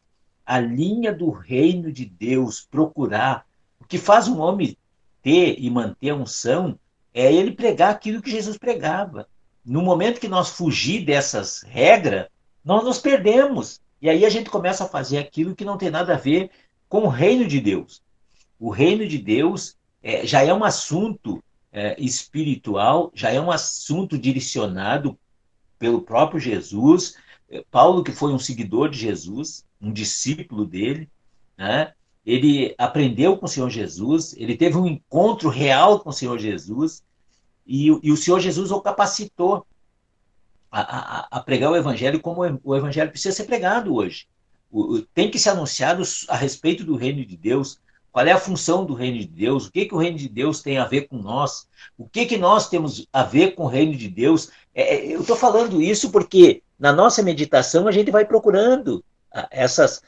[0.46, 3.46] a linha do reino de Deus, procurar.
[3.80, 4.76] O que faz um homem
[5.22, 6.78] ter e manter a unção
[7.14, 9.30] é ele pregar aquilo que Jesus pregava.
[9.66, 12.28] No momento que nós fugir dessas regras,
[12.64, 13.82] nós nos perdemos.
[14.02, 16.52] E aí a gente começa a fazer aquilo que não tem nada a ver
[16.88, 18.04] com o reino de Deus.
[18.60, 24.18] O reino de Deus é, já é um assunto é, espiritual, já é um assunto
[24.18, 25.18] direcionado
[25.80, 27.16] pelo próprio Jesus.
[27.50, 31.10] É, Paulo, que foi um seguidor de Jesus, um discípulo dele,
[31.58, 31.94] né?
[32.26, 37.04] ele aprendeu com o Senhor Jesus, ele teve um encontro real com o Senhor Jesus,
[37.66, 39.66] e, e o Senhor Jesus o capacitou
[40.72, 44.28] a, a, a, pregar o Evangelho como o Evangelho precisa ser pregado hoje.
[44.72, 47.80] O, tem que ser anunciado a respeito do reino de Deus,
[48.12, 50.62] qual é a função do reino de Deus, o que, que o reino de Deus
[50.62, 53.96] tem a ver com nós, o que, que nós temos a ver com o reino
[53.96, 54.52] de Deus.
[54.74, 59.04] É, é eu estou falando isso porque na nossa meditação a gente vai procurando
[59.50, 60.02] essas,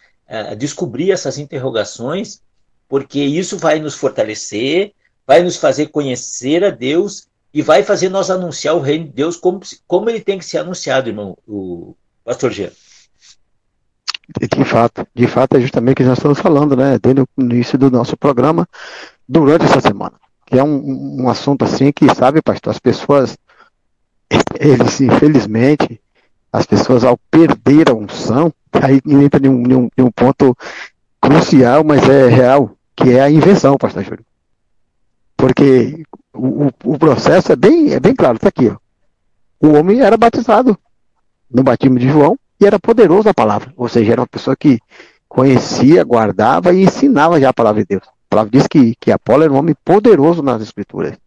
[0.57, 2.41] descobrir essas interrogações,
[2.87, 4.93] porque isso vai nos fortalecer,
[5.25, 9.35] vai nos fazer conhecer a Deus e vai fazer nós anunciar o reino de Deus
[9.35, 12.69] como, como ele tem que ser anunciado, irmão, o pastor Jean.
[14.39, 17.75] De fato, de fato é justamente o que nós estamos falando, né, desde o início
[17.75, 18.69] do nosso programa,
[19.27, 20.13] durante essa semana,
[20.45, 23.35] que é um, um assunto assim que, sabe, pastor, as pessoas,
[24.59, 25.99] eles, infelizmente,
[26.53, 30.55] as pessoas ao perder a unção, aí entra em um, em em um ponto
[31.19, 34.25] crucial, mas é real, que é a invenção, pastor Júlio.
[35.35, 36.03] Porque
[36.37, 38.69] o, o processo é bem, é bem claro, está aqui.
[38.69, 38.77] Ó.
[39.59, 40.77] O homem era batizado
[41.49, 44.79] no batismo de João e era poderoso a palavra, ou seja, era uma pessoa que
[45.27, 48.03] conhecia, guardava e ensinava já a palavra de Deus.
[48.03, 51.17] A palavra diz que, que Apolo era um homem poderoso nas escrituras.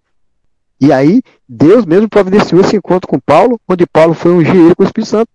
[0.81, 4.87] E aí, Deus mesmo providenciou esse encontro com Paulo, onde Paulo foi ungido com o
[4.87, 5.29] Espírito Santo.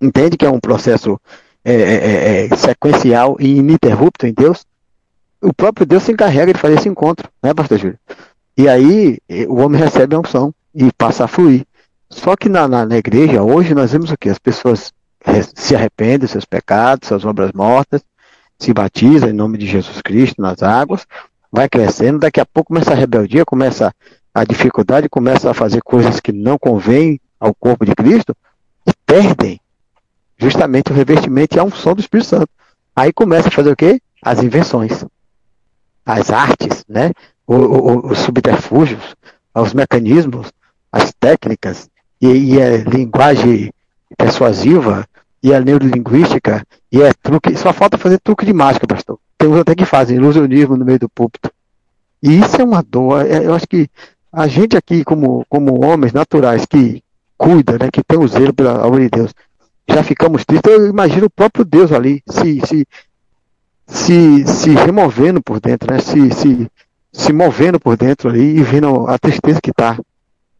[0.00, 1.20] Entende que é um processo
[1.64, 4.64] é, é, é, é, sequencial e ininterrupto em Deus?
[5.42, 7.98] O próprio Deus se encarrega de fazer esse encontro, né, pastor Júlio?
[8.56, 11.66] E aí, o homem recebe a unção e passa a fluir.
[12.08, 14.28] Só que na, na, na igreja, hoje, nós vemos o que?
[14.28, 14.92] As pessoas
[15.54, 18.02] se arrependem dos seus pecados, suas obras mortas,
[18.58, 21.06] se batizam em nome de Jesus Cristo nas águas,
[21.50, 23.92] vai crescendo, daqui a pouco começa a rebeldia, começa
[24.32, 28.36] a dificuldade, começa a fazer coisas que não convêm ao corpo de Cristo
[28.86, 29.60] e perdem
[30.36, 32.48] justamente o revestimento e a unção do Espírito Santo.
[32.94, 34.00] Aí começa a fazer o quê?
[34.22, 35.04] As invenções,
[36.04, 37.12] as artes, né?
[37.46, 39.14] Os subterfúgios,
[39.54, 40.50] os mecanismos,
[40.90, 43.72] as técnicas e, e a linguagem
[44.16, 45.06] persuasiva
[45.42, 47.56] e a neurolinguística e é truque.
[47.56, 49.18] Só falta fazer truque de mágica, pastor.
[49.36, 51.50] Tem uns até que fazem ilusionismo no meio do púlpito.
[52.22, 53.26] E isso é uma dor.
[53.26, 53.88] É, eu acho que
[54.32, 57.02] a gente aqui, como, como homens naturais que
[57.36, 59.34] cuida, né, que tem o zelo pela obra de Deus,
[59.86, 60.72] já ficamos tristes.
[60.72, 62.86] Eu imagino o próprio Deus ali se, se,
[63.86, 66.70] se, se removendo por dentro, né, se, se,
[67.14, 69.98] se movendo por dentro ali e vendo a tristeza que está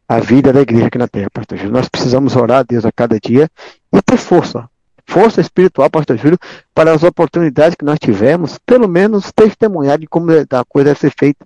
[0.08, 1.72] a vida da igreja aqui na terra, pastor Júlio.
[1.72, 3.50] Nós precisamos orar a Deus a cada dia
[3.92, 4.68] e ter força,
[5.06, 6.38] força espiritual, pastor Júlio,
[6.74, 11.12] para as oportunidades que nós tivemos, pelo menos testemunhar de como a coisa deve ser
[11.18, 11.44] feita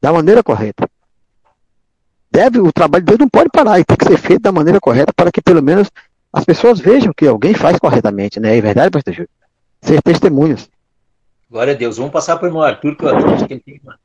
[0.00, 0.88] da maneira correta
[2.30, 4.80] deve, o trabalho de Deus não pode parar, e tem que ser feito da maneira
[4.80, 5.90] correta para que pelo menos
[6.32, 8.56] as pessoas vejam que alguém faz corretamente, né?
[8.56, 9.30] É verdade, pastor Júlio?
[9.80, 10.68] Ser testemunhas.
[11.50, 11.96] Glória a Deus.
[11.96, 13.98] Vamos passar para o irmão Arthur, que eu acredito que ele tem uma,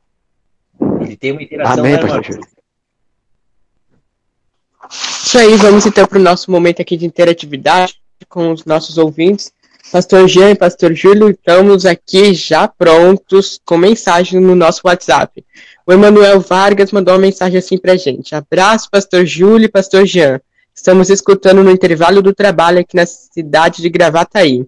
[1.06, 1.80] ele tem uma interação.
[1.80, 2.48] Amém, pastor Júlio.
[4.92, 7.96] Isso aí, vamos então para o nosso momento aqui de interatividade
[8.30, 9.52] com os nossos ouvintes.
[9.92, 15.46] Pastor Jean e Pastor Júlio, estamos aqui já prontos com mensagem no nosso WhatsApp.
[15.86, 18.34] O Emanuel Vargas mandou uma mensagem assim pra gente.
[18.34, 20.39] Abraço, pastor Júlio e pastor Jean.
[20.74, 24.66] Estamos escutando no intervalo do trabalho aqui na cidade de Gravataí.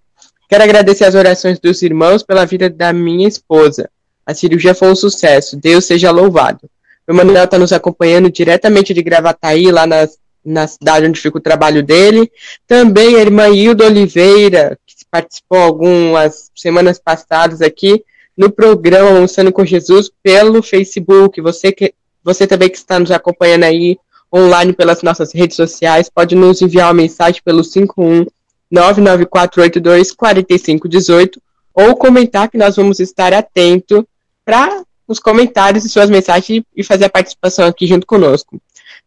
[0.48, 3.90] Quero agradecer as orações dos irmãos pela vida da minha esposa.
[4.26, 5.56] A cirurgia foi um sucesso.
[5.58, 6.70] Deus seja louvado.
[7.08, 10.08] O Emanuel está nos acompanhando diretamente de Gravataí, lá na,
[10.44, 12.32] na cidade onde fica o trabalho dele.
[12.68, 18.04] Também a irmã Hilda Oliveira, que participou algumas semanas passadas aqui,
[18.36, 21.40] no programa Almoçando com Jesus pelo Facebook.
[21.42, 23.98] Você, que, você também que está nos acompanhando aí
[24.34, 28.26] online pelas nossas redes sociais, pode nos enviar uma mensagem pelo 51
[28.70, 31.42] 99482 4518
[31.74, 34.06] ou comentar que nós vamos estar atento
[34.46, 38.62] para os comentários e suas mensagens e fazer a participação aqui junto conosco.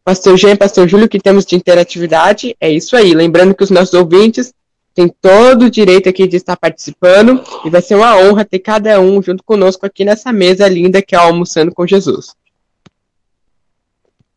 [0.05, 3.14] Pastor Jean e Pastor Júlio, que temos de interatividade, é isso aí.
[3.14, 4.53] Lembrando que os nossos ouvintes
[4.94, 9.01] tem todo o direito aqui de estar participando e vai ser uma honra ter cada
[9.01, 12.35] um junto conosco aqui nessa mesa linda que é Almoçando com Jesus.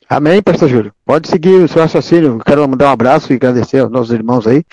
[0.07, 0.93] Amém, pastor Júlio.
[1.05, 2.37] Pode seguir o seu raciocínio.
[2.45, 4.63] Quero mandar um abraço e agradecer aos nossos irmãos aí,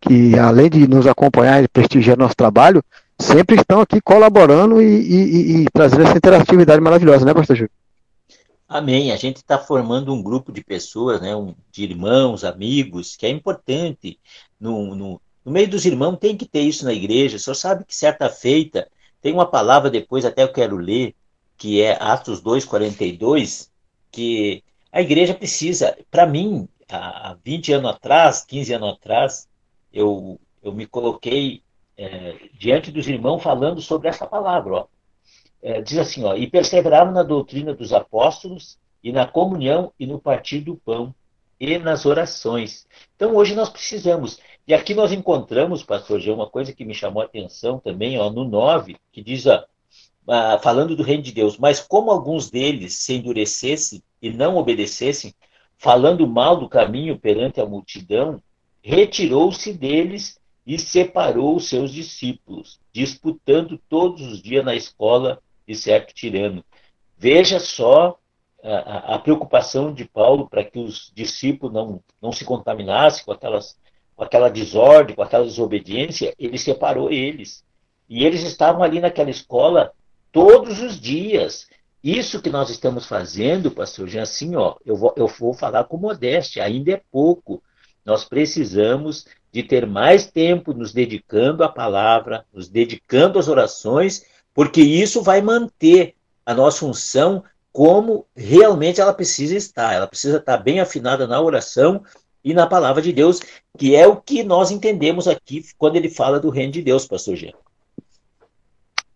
[0.00, 2.82] que além de nos acompanhar e prestigiar nosso trabalho,
[3.18, 7.70] sempre estão aqui colaborando e, e, e, trazendo essa interatividade maravilhosa, né, pastor Júlio?
[8.68, 9.12] Amém.
[9.12, 13.30] A gente está formando um grupo de pessoas, né, um, de irmãos, amigos, que é
[13.30, 14.18] importante.
[14.58, 17.38] No, no, no, meio dos irmãos tem que ter isso na igreja.
[17.38, 18.88] Senhor sabe que certa feita,
[19.22, 21.14] tem uma palavra depois, até eu quero ler,
[21.56, 23.68] que é Atos 2,42,
[24.10, 29.48] que a igreja precisa, para mim, há 20 anos atrás, 15 anos atrás,
[29.92, 31.62] eu, eu me coloquei
[31.96, 34.74] é, diante dos irmãos falando sobre essa palavra.
[34.74, 34.86] Ó.
[35.62, 40.18] É, diz assim, ó, e perseveraram na doutrina dos apóstolos e na comunhão e no
[40.18, 41.14] partir do pão
[41.58, 42.86] e nas orações.
[43.14, 44.38] Então hoje nós precisamos.
[44.66, 48.30] E aqui nós encontramos, pastor Jean, uma coisa que me chamou a atenção também, ó,
[48.30, 49.64] no 9, que diz, ó,
[50.28, 55.32] ah, falando do reino de Deus, mas como alguns deles se endurecessem e não obedecessem,
[55.78, 58.42] falando mal do caminho perante a multidão,
[58.82, 66.12] retirou-se deles e separou os seus discípulos, disputando todos os dias na escola de certo
[66.12, 66.64] tirano.
[67.16, 68.18] Veja só
[68.62, 73.78] a, a preocupação de Paulo para que os discípulos não, não se contaminassem com, aquelas,
[74.14, 77.64] com aquela desordem, com aquela desobediência, ele separou eles.
[78.08, 79.92] E eles estavam ali naquela escola
[80.32, 81.68] todos os dias.
[82.02, 85.96] Isso que nós estamos fazendo, pastor Jean, assim, ó, eu vou, eu vou falar com
[85.96, 87.62] modéstia, ainda é pouco.
[88.06, 94.80] Nós precisamos de ter mais tempo nos dedicando à palavra, nos dedicando às orações, porque
[94.80, 96.14] isso vai manter
[96.44, 97.42] a nossa função
[97.72, 99.92] como realmente ela precisa estar.
[99.92, 102.02] Ela precisa estar bem afinada na oração
[102.44, 103.40] e na palavra de Deus,
[103.76, 107.34] que é o que nós entendemos aqui quando ele fala do reino de Deus, pastor
[107.34, 107.52] Jean.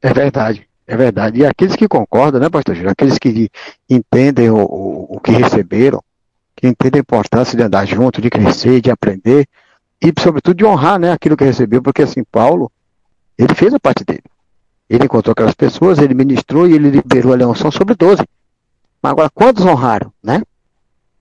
[0.03, 0.69] É verdade.
[0.91, 1.39] É verdade.
[1.39, 2.91] E aqueles que concordam, né, pastor Júlio?
[2.91, 3.49] Aqueles que
[3.89, 6.03] entendem o, o, o, que receberam,
[6.61, 9.49] que a importância de andar junto, de crescer, de aprender,
[10.03, 12.71] e sobretudo de honrar né, aquilo que recebeu, porque assim, Paulo,
[13.37, 14.23] ele fez a parte dele.
[14.89, 18.23] Ele encontrou aquelas pessoas, ele ministrou e ele liberou a leonção sobre 12.
[19.03, 20.43] Mas agora, quantos honraram, né?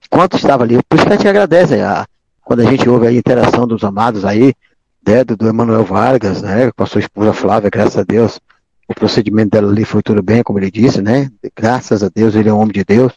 [0.10, 0.80] Quantos estavam ali?
[0.84, 2.06] Por isso que a gente agradece a,
[2.42, 4.54] quando a gente ouve a interação dos amados aí,
[5.06, 8.40] né, do, do Emanuel Vargas, né, com a sua esposa Flávia, graças a Deus,
[8.88, 11.30] o procedimento dela ali foi tudo bem, como ele disse, né?
[11.56, 13.14] Graças a Deus, ele é um homem de Deus.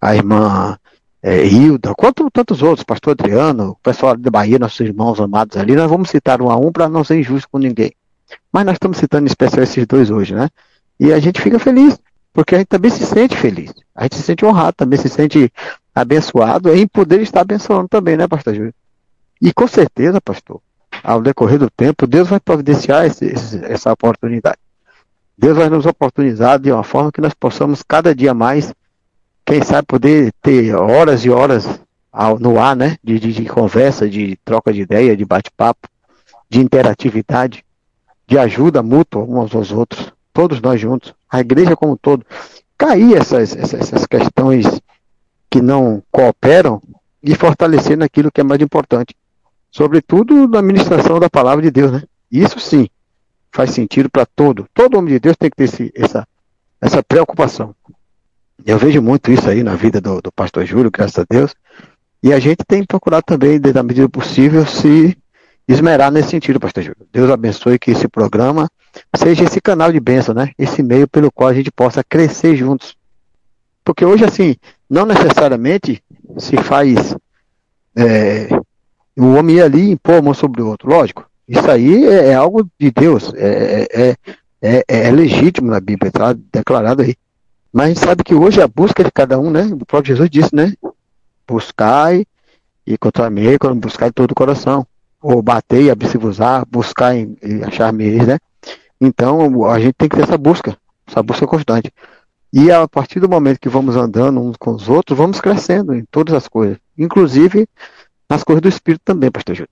[0.00, 0.78] A irmã
[1.22, 5.76] é, Hilda, quanto tantos outros, pastor Adriano, o pessoal da Bahia, nossos irmãos amados ali,
[5.76, 7.92] nós vamos citar um a um para não ser injusto com ninguém.
[8.52, 10.48] Mas nós estamos citando em especial esses dois hoje, né?
[10.98, 11.98] E a gente fica feliz,
[12.32, 13.72] porque a gente também se sente feliz.
[13.94, 15.52] A gente se sente honrado, também se sente
[15.94, 18.74] abençoado em poder estar abençoando também, né, pastor Júlio?
[19.40, 20.60] E com certeza, pastor,
[21.02, 24.58] ao decorrer do tempo, Deus vai providenciar esse, esse, essa oportunidade.
[25.36, 28.74] Deus vai nos oportunizar de uma forma que nós possamos cada dia mais,
[29.50, 31.80] quem sabe, poder ter horas e horas
[32.38, 32.96] no ar, né?
[33.02, 35.88] De, de, de conversa, de troca de ideia, de bate-papo,
[36.48, 37.64] de interatividade,
[38.28, 42.24] de ajuda mútua uns aos outros, todos nós juntos, a igreja como um todo.
[42.78, 44.80] Cair essas, essas, essas questões
[45.50, 46.80] que não cooperam
[47.20, 49.16] e fortalecer naquilo que é mais importante.
[49.68, 52.04] Sobretudo na administração da palavra de Deus, né?
[52.30, 52.88] Isso sim,
[53.50, 54.68] faz sentido para todo.
[54.72, 56.24] Todo homem de Deus tem que ter esse, essa,
[56.80, 57.74] essa preocupação.
[58.64, 61.54] Eu vejo muito isso aí na vida do, do pastor Júlio, graças a Deus.
[62.22, 65.16] E a gente tem procurado também, da medida possível, se
[65.66, 67.06] esmerar nesse sentido, pastor Júlio.
[67.12, 68.68] Deus abençoe que esse programa
[69.16, 70.50] seja esse canal de bênção, né?
[70.58, 72.96] Esse meio pelo qual a gente possa crescer juntos.
[73.84, 74.56] Porque hoje, assim,
[74.88, 76.02] não necessariamente
[76.38, 77.14] se faz
[77.96, 78.48] é,
[79.16, 81.26] o homem ir ali e impor a mão sobre o outro, lógico.
[81.48, 84.16] Isso aí é, é algo de Deus, é, é,
[84.62, 87.16] é, é legítimo na Bíblia, está declarado aí.
[87.72, 89.64] Mas a gente sabe que hoje a busca de cada um, né?
[89.64, 90.74] O próprio Jesus disse, né?
[91.46, 92.26] Buscai
[92.86, 94.86] e encontrar-me quando buscar de todo o coração.
[95.22, 98.38] Ou bater e abrir-se-vos-á, buscar e achar-me né?
[99.00, 101.92] Então a gente tem que ter essa busca, essa busca constante.
[102.52, 106.04] E a partir do momento que vamos andando uns com os outros, vamos crescendo em
[106.10, 107.68] todas as coisas, inclusive
[108.28, 109.70] nas coisas do Espírito também, pastor Júlio.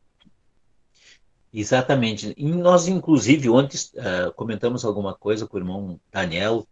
[1.53, 2.35] Exatamente.
[2.37, 6.67] E nós, inclusive, ontem uh, comentamos alguma coisa com o irmão Daniel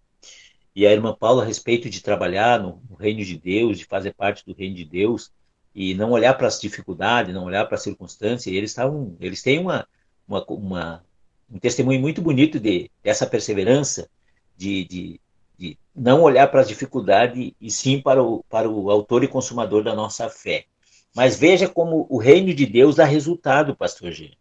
[0.76, 4.12] e a irmã Paula a respeito de trabalhar no, no reino de Deus, de fazer
[4.12, 5.32] parte do reino de Deus
[5.74, 8.54] e não olhar para as dificuldades, não olhar para as circunstâncias.
[8.54, 9.88] eles estavam, eles têm uma,
[10.28, 11.04] uma, uma,
[11.50, 14.06] um testemunho muito bonito de, dessa perseverança,
[14.54, 15.20] de, de,
[15.58, 19.82] de não olhar para as dificuldades e sim para o, para o autor e consumador
[19.82, 20.66] da nossa fé.
[21.14, 24.32] Mas veja como o reino de Deus dá resultado, pastor G.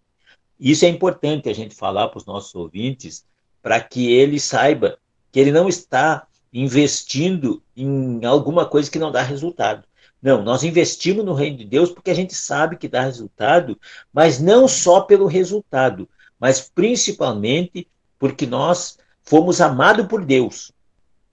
[0.60, 3.26] Isso é importante a gente falar para os nossos ouvintes,
[3.62, 5.00] para que ele saiba
[5.36, 9.84] que ele não está investindo em alguma coisa que não dá resultado.
[10.22, 13.78] Não, nós investimos no reino de Deus porque a gente sabe que dá resultado,
[14.14, 16.08] mas não só pelo resultado,
[16.40, 17.86] mas principalmente
[18.18, 20.72] porque nós fomos amados por Deus.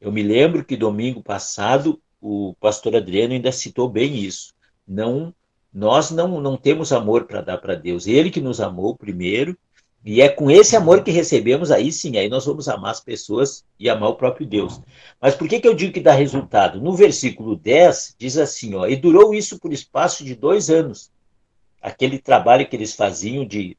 [0.00, 4.52] Eu me lembro que domingo passado o pastor Adriano ainda citou bem isso.
[4.84, 5.32] Não,
[5.72, 8.08] nós não, não temos amor para dar para Deus.
[8.08, 9.56] Ele que nos amou primeiro,
[10.04, 13.64] e é com esse amor que recebemos, aí sim, aí nós vamos amar as pessoas
[13.78, 14.80] e amar o próprio Deus.
[15.20, 16.80] Mas por que, que eu digo que dá resultado?
[16.80, 21.10] No versículo 10, diz assim, ó, e durou isso por espaço de dois anos.
[21.80, 23.76] Aquele trabalho que eles faziam de,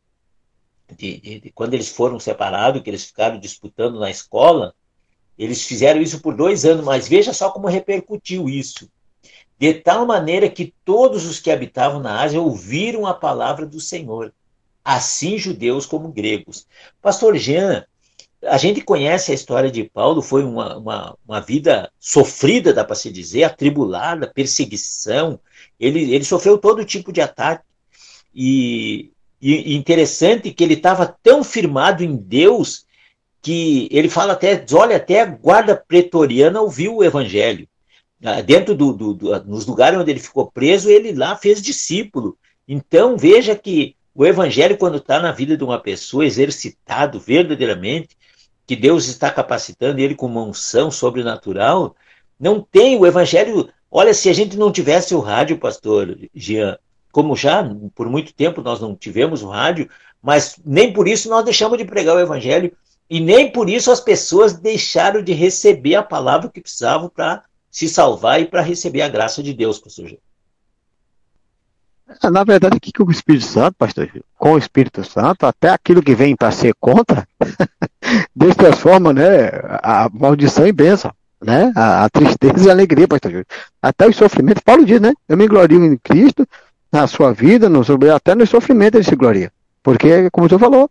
[0.97, 4.73] de, de, de quando eles foram separados, que eles ficaram disputando na escola,
[5.37, 8.89] eles fizeram isso por dois anos, mas veja só como repercutiu isso.
[9.59, 14.33] De tal maneira que todos os que habitavam na Ásia ouviram a palavra do Senhor,
[14.83, 16.67] assim judeus como gregos.
[17.01, 17.85] Pastor Jean,
[18.45, 22.95] a gente conhece a história de Paulo, foi uma, uma, uma vida sofrida, dá para
[22.95, 25.39] se dizer, atribulada, perseguição.
[25.79, 27.63] Ele, ele sofreu todo tipo de ataque.
[28.35, 29.11] E,
[29.41, 32.85] e interessante que ele estava tão firmado em Deus
[33.41, 37.67] que ele fala até, olha, até a guarda pretoriana ouviu o evangelho.
[38.23, 42.37] Ah, dentro do, do, do, nos lugares onde ele ficou preso, ele lá fez discípulo.
[42.65, 48.15] Então, veja que o evangelho, quando está na vida de uma pessoa, exercitado verdadeiramente,
[48.65, 51.95] que Deus está capacitando ele com uma unção sobrenatural,
[52.39, 53.69] não tem o evangelho.
[53.89, 56.77] Olha, se a gente não tivesse o rádio, pastor Jean,
[57.11, 59.89] como já por muito tempo nós não tivemos o rádio,
[60.21, 62.75] mas nem por isso nós deixamos de pregar o evangelho
[63.09, 67.89] e nem por isso as pessoas deixaram de receber a palavra que precisavam para se
[67.89, 70.19] salvar e para receber a graça de Deus, pastor Gil.
[72.21, 76.01] É, na verdade, o que, o Espírito Santo, pastor com o Espírito Santo, até aquilo
[76.01, 77.27] que vem para ser contra,
[78.35, 79.49] Deus transforma né,
[79.81, 81.11] a maldição em bênção,
[81.41, 81.71] né?
[81.75, 83.45] A, a tristeza e a alegria, pastor Gil.
[83.81, 85.13] Até os sofrimentos, Paulo diz, né?
[85.27, 86.47] Eu me glorio em Cristo,
[86.91, 87.81] na sua vida, no,
[88.13, 89.51] até no sofrimento ele se gloria.
[89.81, 90.89] Porque, como o senhor falou,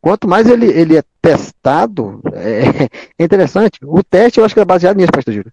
[0.00, 2.88] quanto mais ele, ele é testado, é,
[3.18, 3.78] é interessante.
[3.82, 5.52] O teste eu acho que é baseado nisso, pastor Júlio.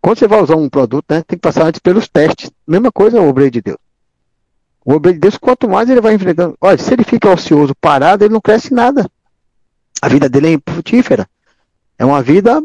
[0.00, 2.50] Quando você vai usar um produto, né, tem que passar antes pelos testes.
[2.66, 3.78] Mesma coisa o obreiro de Deus.
[4.84, 6.56] O Deus, quanto mais ele vai enfrentando.
[6.60, 9.08] Olha, se ele fica ocioso, parado, ele não cresce nada.
[10.00, 11.28] A vida dele é infrutífera.
[11.98, 12.62] É uma vida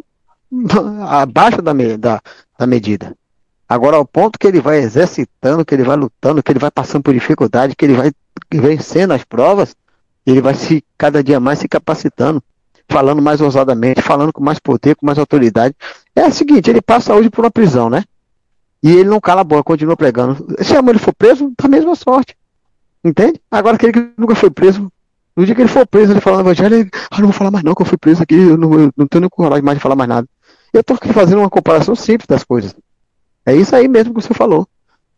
[1.08, 2.22] abaixo da, da,
[2.58, 3.16] da medida.
[3.68, 7.04] Agora, ao ponto que ele vai exercitando, que ele vai lutando, que ele vai passando
[7.04, 8.12] por dificuldade, que ele vai
[8.54, 9.76] vencendo as provas,
[10.26, 12.42] ele vai se cada dia mais se capacitando,
[12.88, 15.76] falando mais ousadamente, falando com mais poder, com mais autoridade.
[16.16, 18.04] É o seguinte, ele passa hoje por uma prisão, né?
[18.86, 20.46] E ele não cala a boca, continua pregando.
[20.64, 22.38] Se amanhã ele for preso, tá a mesma sorte.
[23.04, 23.42] Entende?
[23.50, 24.92] Agora aquele que nunca foi preso,
[25.36, 27.50] no dia que ele for preso, ele fala no evangelho, ele, ah, não vou falar
[27.50, 29.80] mais não, que eu fui preso aqui, eu não, eu não tenho nem coragem mais
[29.80, 30.28] de falar mais nada.
[30.72, 32.76] Eu estou fazendo uma comparação simples das coisas.
[33.44, 34.68] É isso aí mesmo que você falou.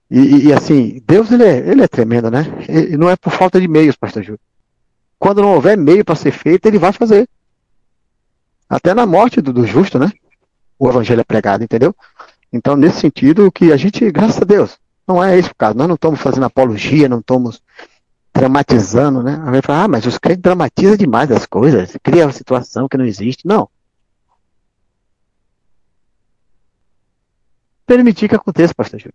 [0.10, 2.46] E, e, e assim, Deus ele é, ele é tremendo, né?
[2.70, 4.40] E não é por falta de meios, pastor Júlio.
[5.20, 7.28] Quando não houver meio para ser feito, ele vai fazer.
[8.70, 10.10] Até na morte do, do, justo, né?
[10.80, 11.94] O evangelho é pregado, entendeu?
[12.52, 14.78] Então, nesse sentido, que a gente, graças a Deus,
[15.08, 15.78] não é esse o caso.
[15.78, 17.62] Nós não estamos fazendo apologia, não estamos
[18.34, 19.42] dramatizando, né?
[19.46, 22.98] A gente fala, ah, mas os crentes dramatizam demais as coisas, cria uma situação que
[22.98, 23.48] não existe.
[23.48, 23.70] Não.
[27.86, 29.14] Permitir que aconteça, pastor Júlio.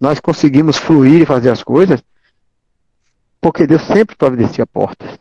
[0.00, 2.02] Nós conseguimos fluir e fazer as coisas
[3.40, 5.18] porque Deus sempre providencia portas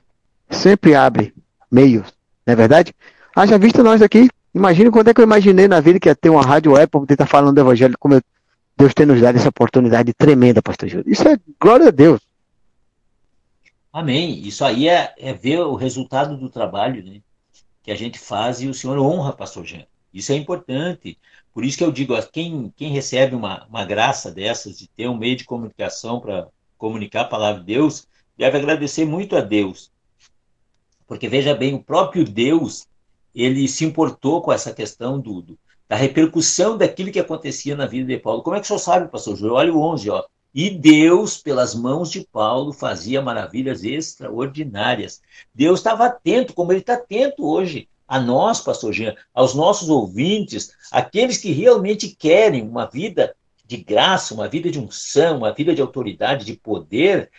[0.54, 1.34] sempre abre
[1.70, 2.14] meios,
[2.46, 2.96] não é verdade?
[3.36, 6.30] Haja visto nós aqui, imagina quando é que eu imaginei na vida que ia ter
[6.30, 8.22] uma rádio web para estar falando do evangelho, como
[8.78, 11.10] Deus tem nos dado essa oportunidade tremenda, pastor Júlio.
[11.10, 12.22] Isso é glória a Deus.
[13.92, 14.40] Amém.
[14.40, 17.22] Isso aí é, é ver o resultado do trabalho né,
[17.84, 19.86] que a gente faz e o Senhor honra, pastor Jean.
[20.12, 21.18] Isso é importante.
[21.54, 25.18] Por isso que eu digo, quem, quem recebe uma, uma graça dessas, de ter um
[25.18, 26.48] meio de comunicação para
[26.78, 29.92] comunicar a palavra de Deus, deve agradecer muito a Deus.
[31.08, 32.88] Porque veja bem, o próprio Deus,
[33.34, 38.08] ele se importou com essa questão do, do, da repercussão daquilo que acontecia na vida
[38.08, 38.44] de Paulo.
[38.44, 39.56] Como é que o senhor sabe, pastor Júlio?
[39.56, 40.24] Olha o 11, ó.
[40.54, 45.20] E Deus, pelas mãos de Paulo, fazia maravilhas extraordinárias.
[45.54, 50.72] Deus estava atento, como ele está atento hoje a nós, pastor Jean, aos nossos ouvintes,
[50.92, 55.82] aqueles que realmente querem uma vida de graça, uma vida de unção, uma vida de
[55.82, 57.32] autoridade, de poder,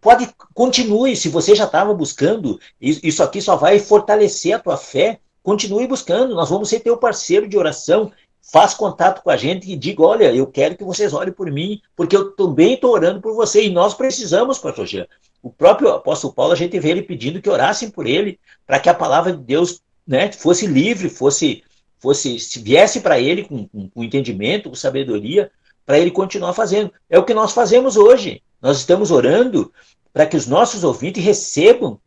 [0.00, 5.18] pode continue, se você já estava buscando, isso aqui só vai fortalecer a tua fé.
[5.42, 8.10] Continue buscando, nós vamos ser teu parceiro de oração.
[8.52, 11.80] Faz contato com a gente e diga: olha, eu quero que vocês orem por mim,
[11.96, 13.64] porque eu também estou orando por você.
[13.64, 15.06] E nós precisamos, pastor Jean.
[15.42, 18.88] O próprio apóstolo Paulo, a gente vê ele pedindo que orassem por ele, para que
[18.88, 21.62] a palavra de Deus né, fosse livre, fosse,
[21.98, 25.50] fosse se viesse para ele com, com, com entendimento, com sabedoria,
[25.84, 26.90] para ele continuar fazendo.
[27.10, 28.42] É o que nós fazemos hoje.
[28.64, 29.70] Nós estamos orando
[30.10, 32.00] para que os nossos ouvintes recebam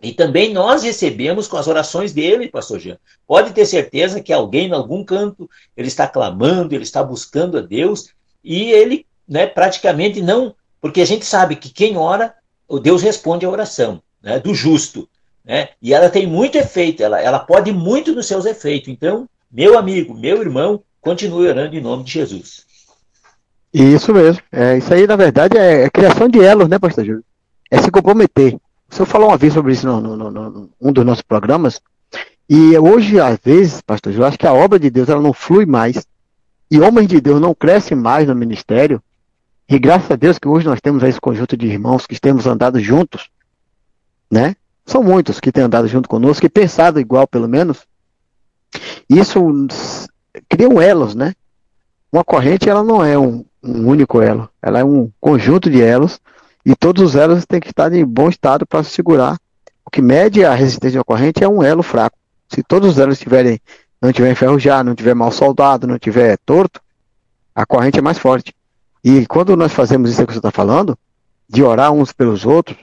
[0.00, 2.98] E também nós recebemos com as orações dele, pastor Jean.
[3.26, 7.60] Pode ter certeza que alguém em algum canto, ele está clamando, ele está buscando a
[7.60, 8.10] Deus,
[8.44, 12.32] e ele né, praticamente não, porque a gente sabe que quem ora,
[12.68, 15.08] o Deus responde a oração né, do justo.
[15.44, 15.70] Né?
[15.82, 18.88] E ela tem muito efeito, ela, ela pode muito nos seus efeitos.
[18.88, 22.64] Então, meu amigo, meu irmão, continue orando em nome de Jesus.
[23.72, 24.42] Isso mesmo.
[24.52, 27.24] É, isso aí, na verdade, é, é criação de elos, né, pastor Júlio?
[27.70, 28.54] É se comprometer.
[28.90, 31.80] O senhor falou uma vez sobre isso no, um dos nossos programas.
[32.48, 35.64] E hoje, às vezes, pastor, eu acho que a obra de Deus ela não flui
[35.64, 36.06] mais.
[36.70, 39.02] E homens de Deus não crescem mais no ministério.
[39.66, 42.78] E graças a Deus que hoje nós temos esse conjunto de irmãos que temos andado
[42.78, 43.30] juntos,
[44.30, 44.54] né?
[44.84, 47.86] São muitos que têm andado junto conosco e pensado igual, pelo menos.
[49.08, 49.40] Isso
[50.48, 51.34] cria um elos, né?
[52.12, 56.20] Uma corrente, ela não é um, um único elo, ela é um conjunto de elos
[56.64, 59.38] e todos os elos têm que estar em bom estado para segurar.
[59.84, 62.16] O que mede a resistência à corrente é um elo fraco.
[62.48, 63.60] Se todos os elos tiverem,
[64.00, 66.80] não tiver enferrujado, não tiver mal soldado, não tiver torto,
[67.54, 68.54] a corrente é mais forte.
[69.04, 70.96] E quando nós fazemos isso que você está falando,
[71.48, 72.78] de orar uns pelos outros,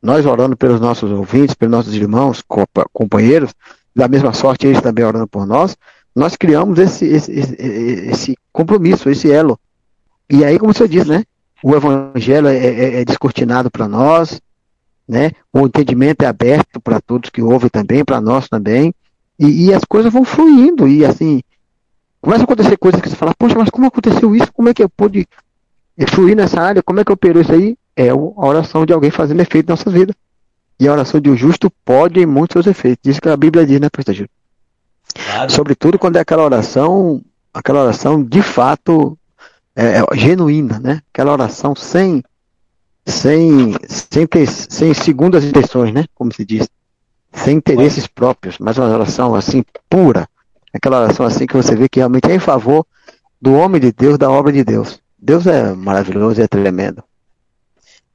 [0.00, 2.42] nós orando pelos nossos ouvintes, pelos nossos irmãos,
[2.92, 3.52] companheiros,
[3.94, 5.76] da mesma sorte eles também orando por nós,
[6.14, 9.58] nós criamos esse, esse, esse compromisso, esse elo.
[10.30, 11.24] E aí, como você diz, né?
[11.64, 14.38] o evangelho é, é, é descortinado para nós,
[15.08, 15.30] né?
[15.50, 18.94] O entendimento é aberto para todos que ouvem também, para nós também,
[19.38, 21.42] e, e, as coisas vão fluindo e assim
[22.20, 24.52] começa a acontecer coisas que você fala, poxa, mas como aconteceu isso?
[24.52, 25.26] Como é que eu pude
[26.08, 26.82] fluir nessa área?
[26.82, 27.76] Como é que eu operou isso aí?
[27.96, 30.14] É a oração de alguém fazendo efeito na nossa vida.
[30.78, 33.10] E a oração de um justo pode em muitos seus efeitos.
[33.10, 34.28] Isso que a Bíblia diz, né, pastor Gil?
[35.14, 35.50] Claro.
[35.50, 37.22] Sobretudo quando é aquela oração,
[37.52, 39.18] aquela oração de fato
[39.76, 41.02] é, é, genuína, né?
[41.12, 42.22] Aquela oração sem,
[43.04, 46.04] sem, sem, ter, sem segundas intenções, né?
[46.14, 46.68] Como se diz,
[47.32, 50.28] sem interesses próprios, mas uma oração assim pura,
[50.72, 52.86] aquela oração assim que você vê que realmente é em favor
[53.40, 55.00] do homem de Deus, da obra de Deus.
[55.18, 57.02] Deus é maravilhoso, é tremendo.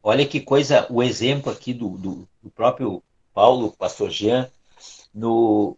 [0.02, 3.04] Olha que coisa, o exemplo aqui do, do, do próprio
[3.34, 4.50] Paulo, pastor Jean,
[5.14, 5.78] no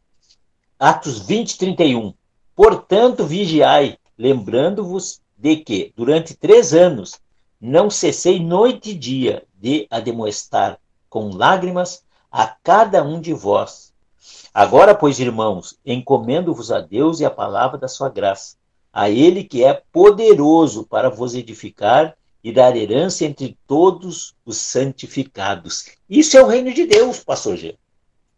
[0.80, 2.14] Atos 20, 31.
[2.56, 7.20] Portanto, vigiai, lembrando-vos de que, durante três anos,
[7.60, 10.80] não cessei noite e dia de ademoestar
[11.10, 13.92] com lágrimas a cada um de vós.
[14.54, 18.56] Agora, pois, irmãos, encomendo-vos a Deus e a palavra da sua graça,
[18.94, 25.86] a Ele que é poderoso para vos edificar e dar herança entre todos os santificados.
[26.08, 27.76] Isso é o reino de Deus, pastor G.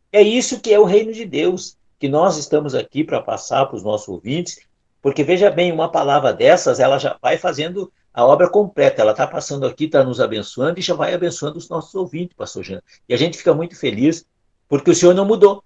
[0.10, 3.76] É isso que é o reino de Deus, que nós estamos aqui para passar para
[3.76, 4.60] os nossos ouvintes
[5.04, 9.02] porque veja bem, uma palavra dessas, ela já vai fazendo a obra completa.
[9.02, 12.64] Ela está passando aqui, está nos abençoando e já vai abençoando os nossos ouvintes, pastor
[12.64, 12.82] Jean.
[13.10, 14.26] E a gente fica muito feliz,
[14.70, 15.62] porque o Senhor não mudou.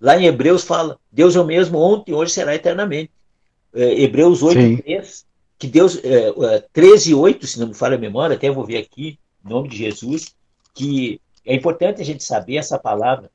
[0.00, 3.10] Lá em Hebreus fala, Deus é o mesmo ontem, hoje será eternamente.
[3.74, 5.26] É, Hebreus 8, 3,
[5.58, 8.64] que Deus, é, é, 13 e 8, se não me falha a memória, até vou
[8.64, 10.32] ver aqui, em nome de Jesus,
[10.72, 13.32] que é importante a gente saber essa palavra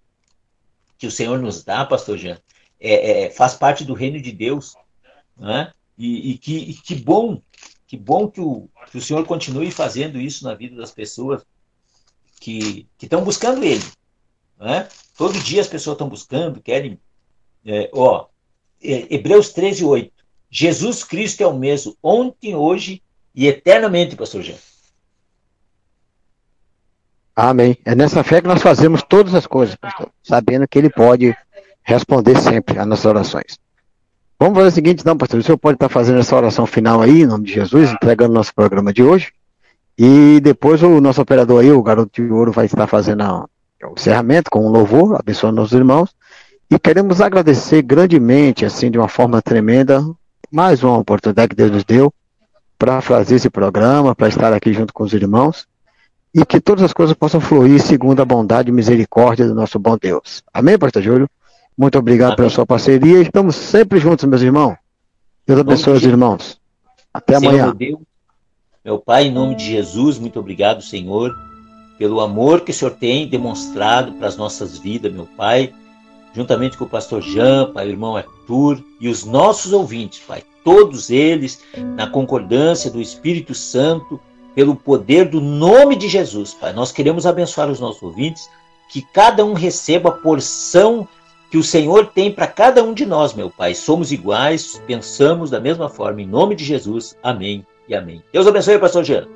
[0.97, 2.38] que o Senhor nos dá, pastor Jean,
[2.80, 4.76] é, é, faz parte do reino de Deus.
[5.38, 5.71] Né?
[5.97, 7.41] E, e, que, e que bom,
[7.88, 11.43] que bom que o, que o Senhor continue fazendo isso na vida das pessoas
[12.39, 13.84] que estão buscando Ele.
[14.59, 14.88] Né?
[15.17, 16.99] Todo dia as pessoas estão buscando, querem.
[17.65, 18.27] É, ó,
[18.82, 20.11] é, Hebreus 13, 8.
[20.49, 23.01] Jesus Cristo é o mesmo, ontem, hoje
[23.34, 24.57] e eternamente, pastor Jean.
[27.36, 27.77] Amém.
[27.86, 31.36] É nessa fé que nós fazemos todas as coisas, pastor, sabendo que Ele pode
[31.82, 33.57] responder sempre às nossas orações.
[34.41, 35.39] Vamos fazer o seguinte, então, pastor.
[35.39, 38.51] O senhor pode estar fazendo essa oração final aí, em nome de Jesus, entregando nosso
[38.55, 39.31] programa de hoje.
[39.95, 43.23] E depois o nosso operador aí, o garoto de ouro, vai estar fazendo
[43.83, 46.09] o encerramento com um louvor, abençoando nossos irmãos.
[46.71, 50.03] E queremos agradecer grandemente, assim, de uma forma tremenda,
[50.51, 52.11] mais uma oportunidade que Deus nos deu
[52.79, 55.67] para fazer esse programa, para estar aqui junto com os irmãos.
[56.33, 59.95] E que todas as coisas possam fluir segundo a bondade e misericórdia do nosso bom
[60.01, 60.41] Deus.
[60.51, 61.29] Amém, pastor Júlio?
[61.82, 63.23] Muito obrigado pela sua parceria.
[63.23, 64.75] Estamos sempre juntos, meus irmãos.
[65.47, 66.61] Deus abençoe os irmãos.
[67.11, 67.65] Até Senhor amanhã.
[67.65, 67.99] Meu, Deus,
[68.86, 71.36] meu Pai, em nome de Jesus, muito obrigado, Senhor,
[71.97, 75.73] pelo amor que o Senhor tem demonstrado para as nossas vidas, meu Pai,
[76.36, 81.09] juntamente com o pastor Jean, Pai, o irmão Arthur e os nossos ouvintes, Pai, todos
[81.09, 81.63] eles
[81.95, 84.21] na concordância do Espírito Santo,
[84.53, 86.73] pelo poder do nome de Jesus, Pai.
[86.73, 88.47] Nós queremos abençoar os nossos ouvintes,
[88.88, 91.07] que cada um receba a porção
[91.52, 93.76] que o Senhor tem para cada um de nós, meu Pai.
[93.76, 96.22] Somos iguais, pensamos da mesma forma.
[96.22, 97.18] Em nome de Jesus.
[97.22, 98.24] Amém e amém.
[98.32, 99.28] Deus abençoe, pastor Jean.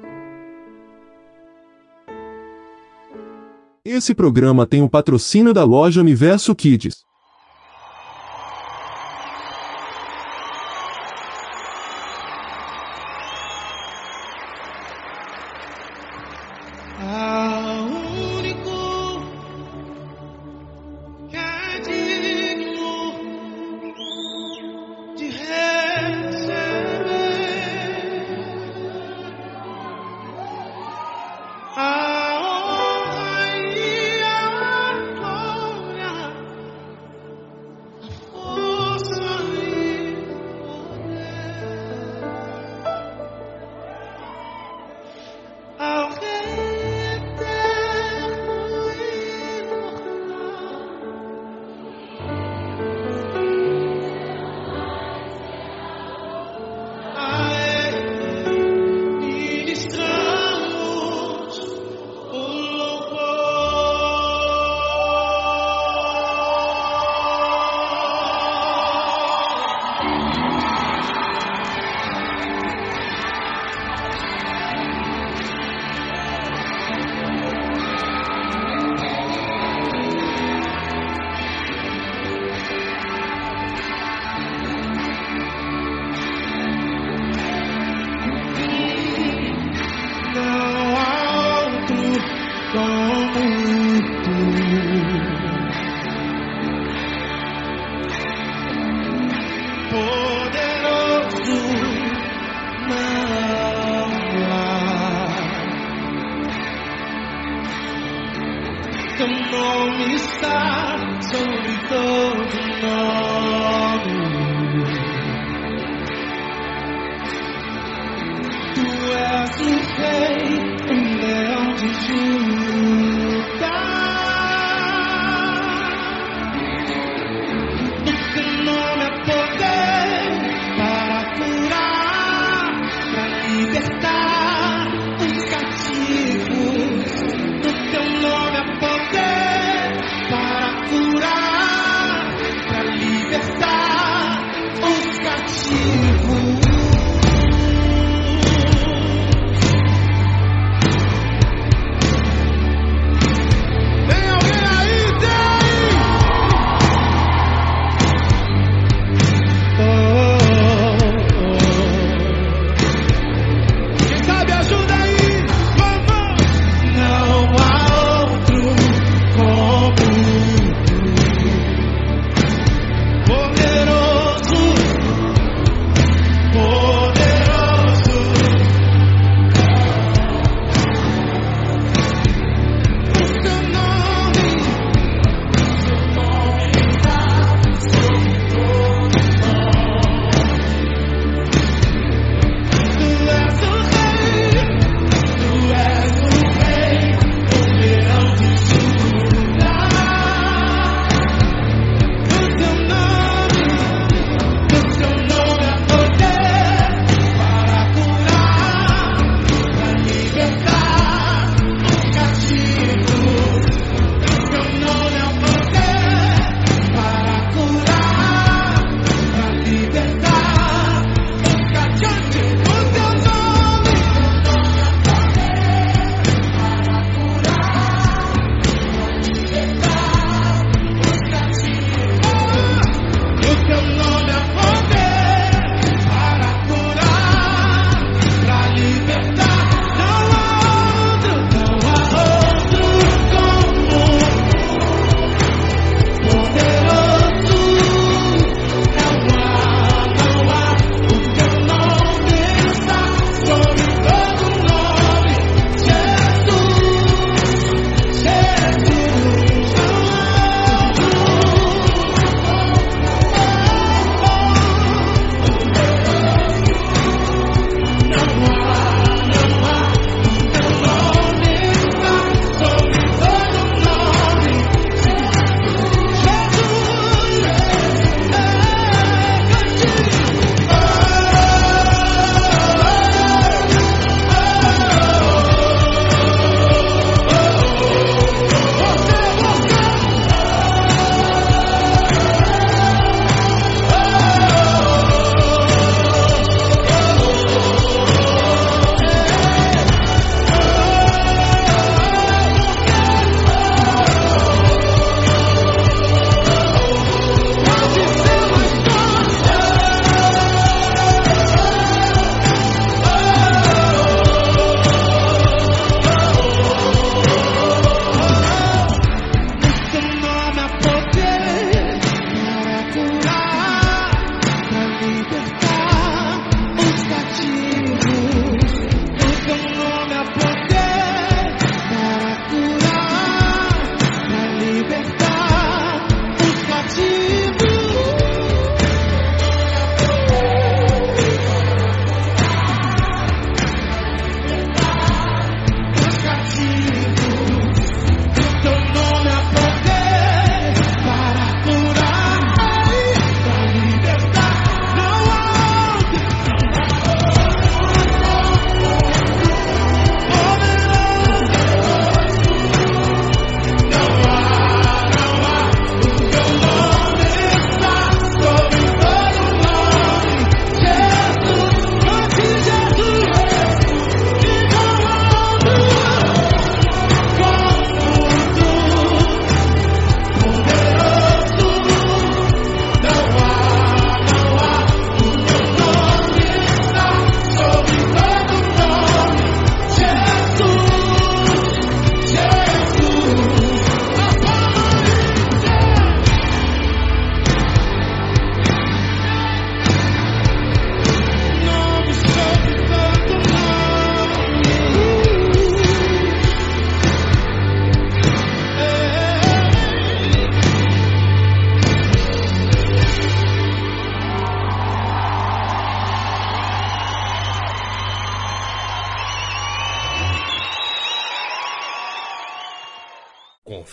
[3.84, 7.04] Esse programa tem o patrocínio da loja Universo Kids.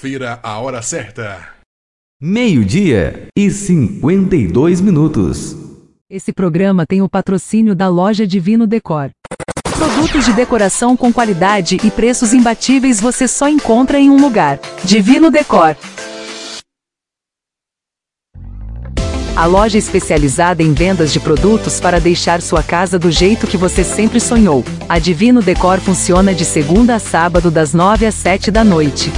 [0.02, 1.38] Confira a hora certa.
[2.20, 5.56] Meio-dia e 52 minutos.
[6.10, 9.10] Esse programa tem o patrocínio da loja Divino Decor.
[9.62, 15.30] Produtos de decoração com qualidade e preços imbatíveis você só encontra em um lugar: Divino
[15.30, 15.76] Decor.
[19.36, 23.84] A loja especializada em vendas de produtos para deixar sua casa do jeito que você
[23.84, 24.64] sempre sonhou.
[24.88, 29.12] A Divino Decor funciona de segunda a sábado das 9 às 7 da noite.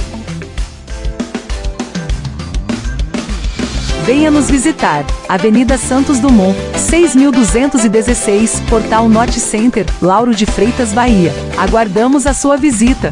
[4.05, 5.03] Venha nos visitar.
[5.27, 11.31] Avenida Santos Dumont, 6216, Portal Norte Center, Lauro de Freitas, Bahia.
[11.57, 13.11] Aguardamos a sua visita.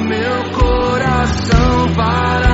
[0.00, 2.45] Meu coração para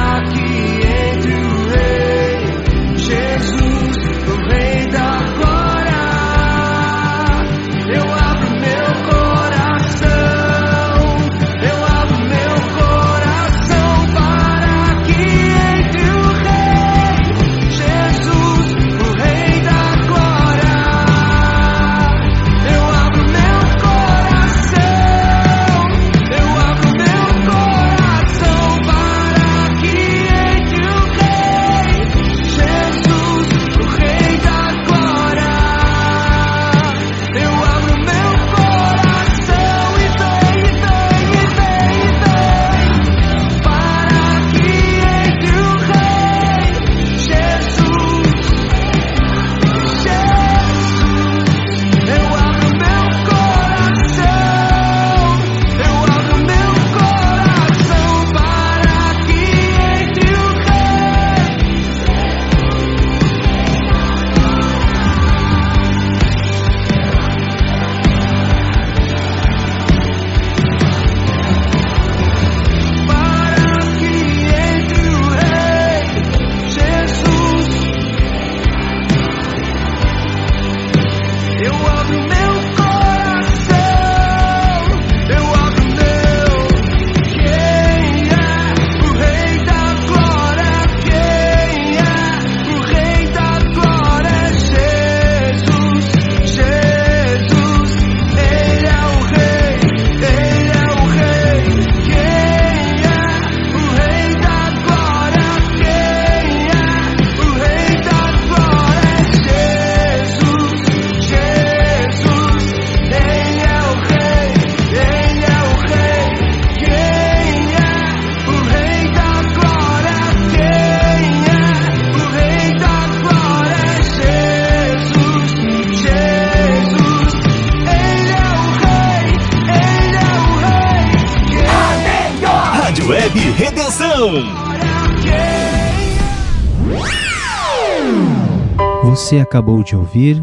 [139.53, 140.43] acabou de ouvir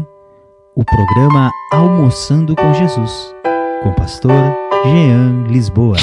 [0.72, 3.34] o programa Almoçando com Jesus,
[3.82, 4.54] com o pastor
[4.84, 5.96] Jean Lisboa.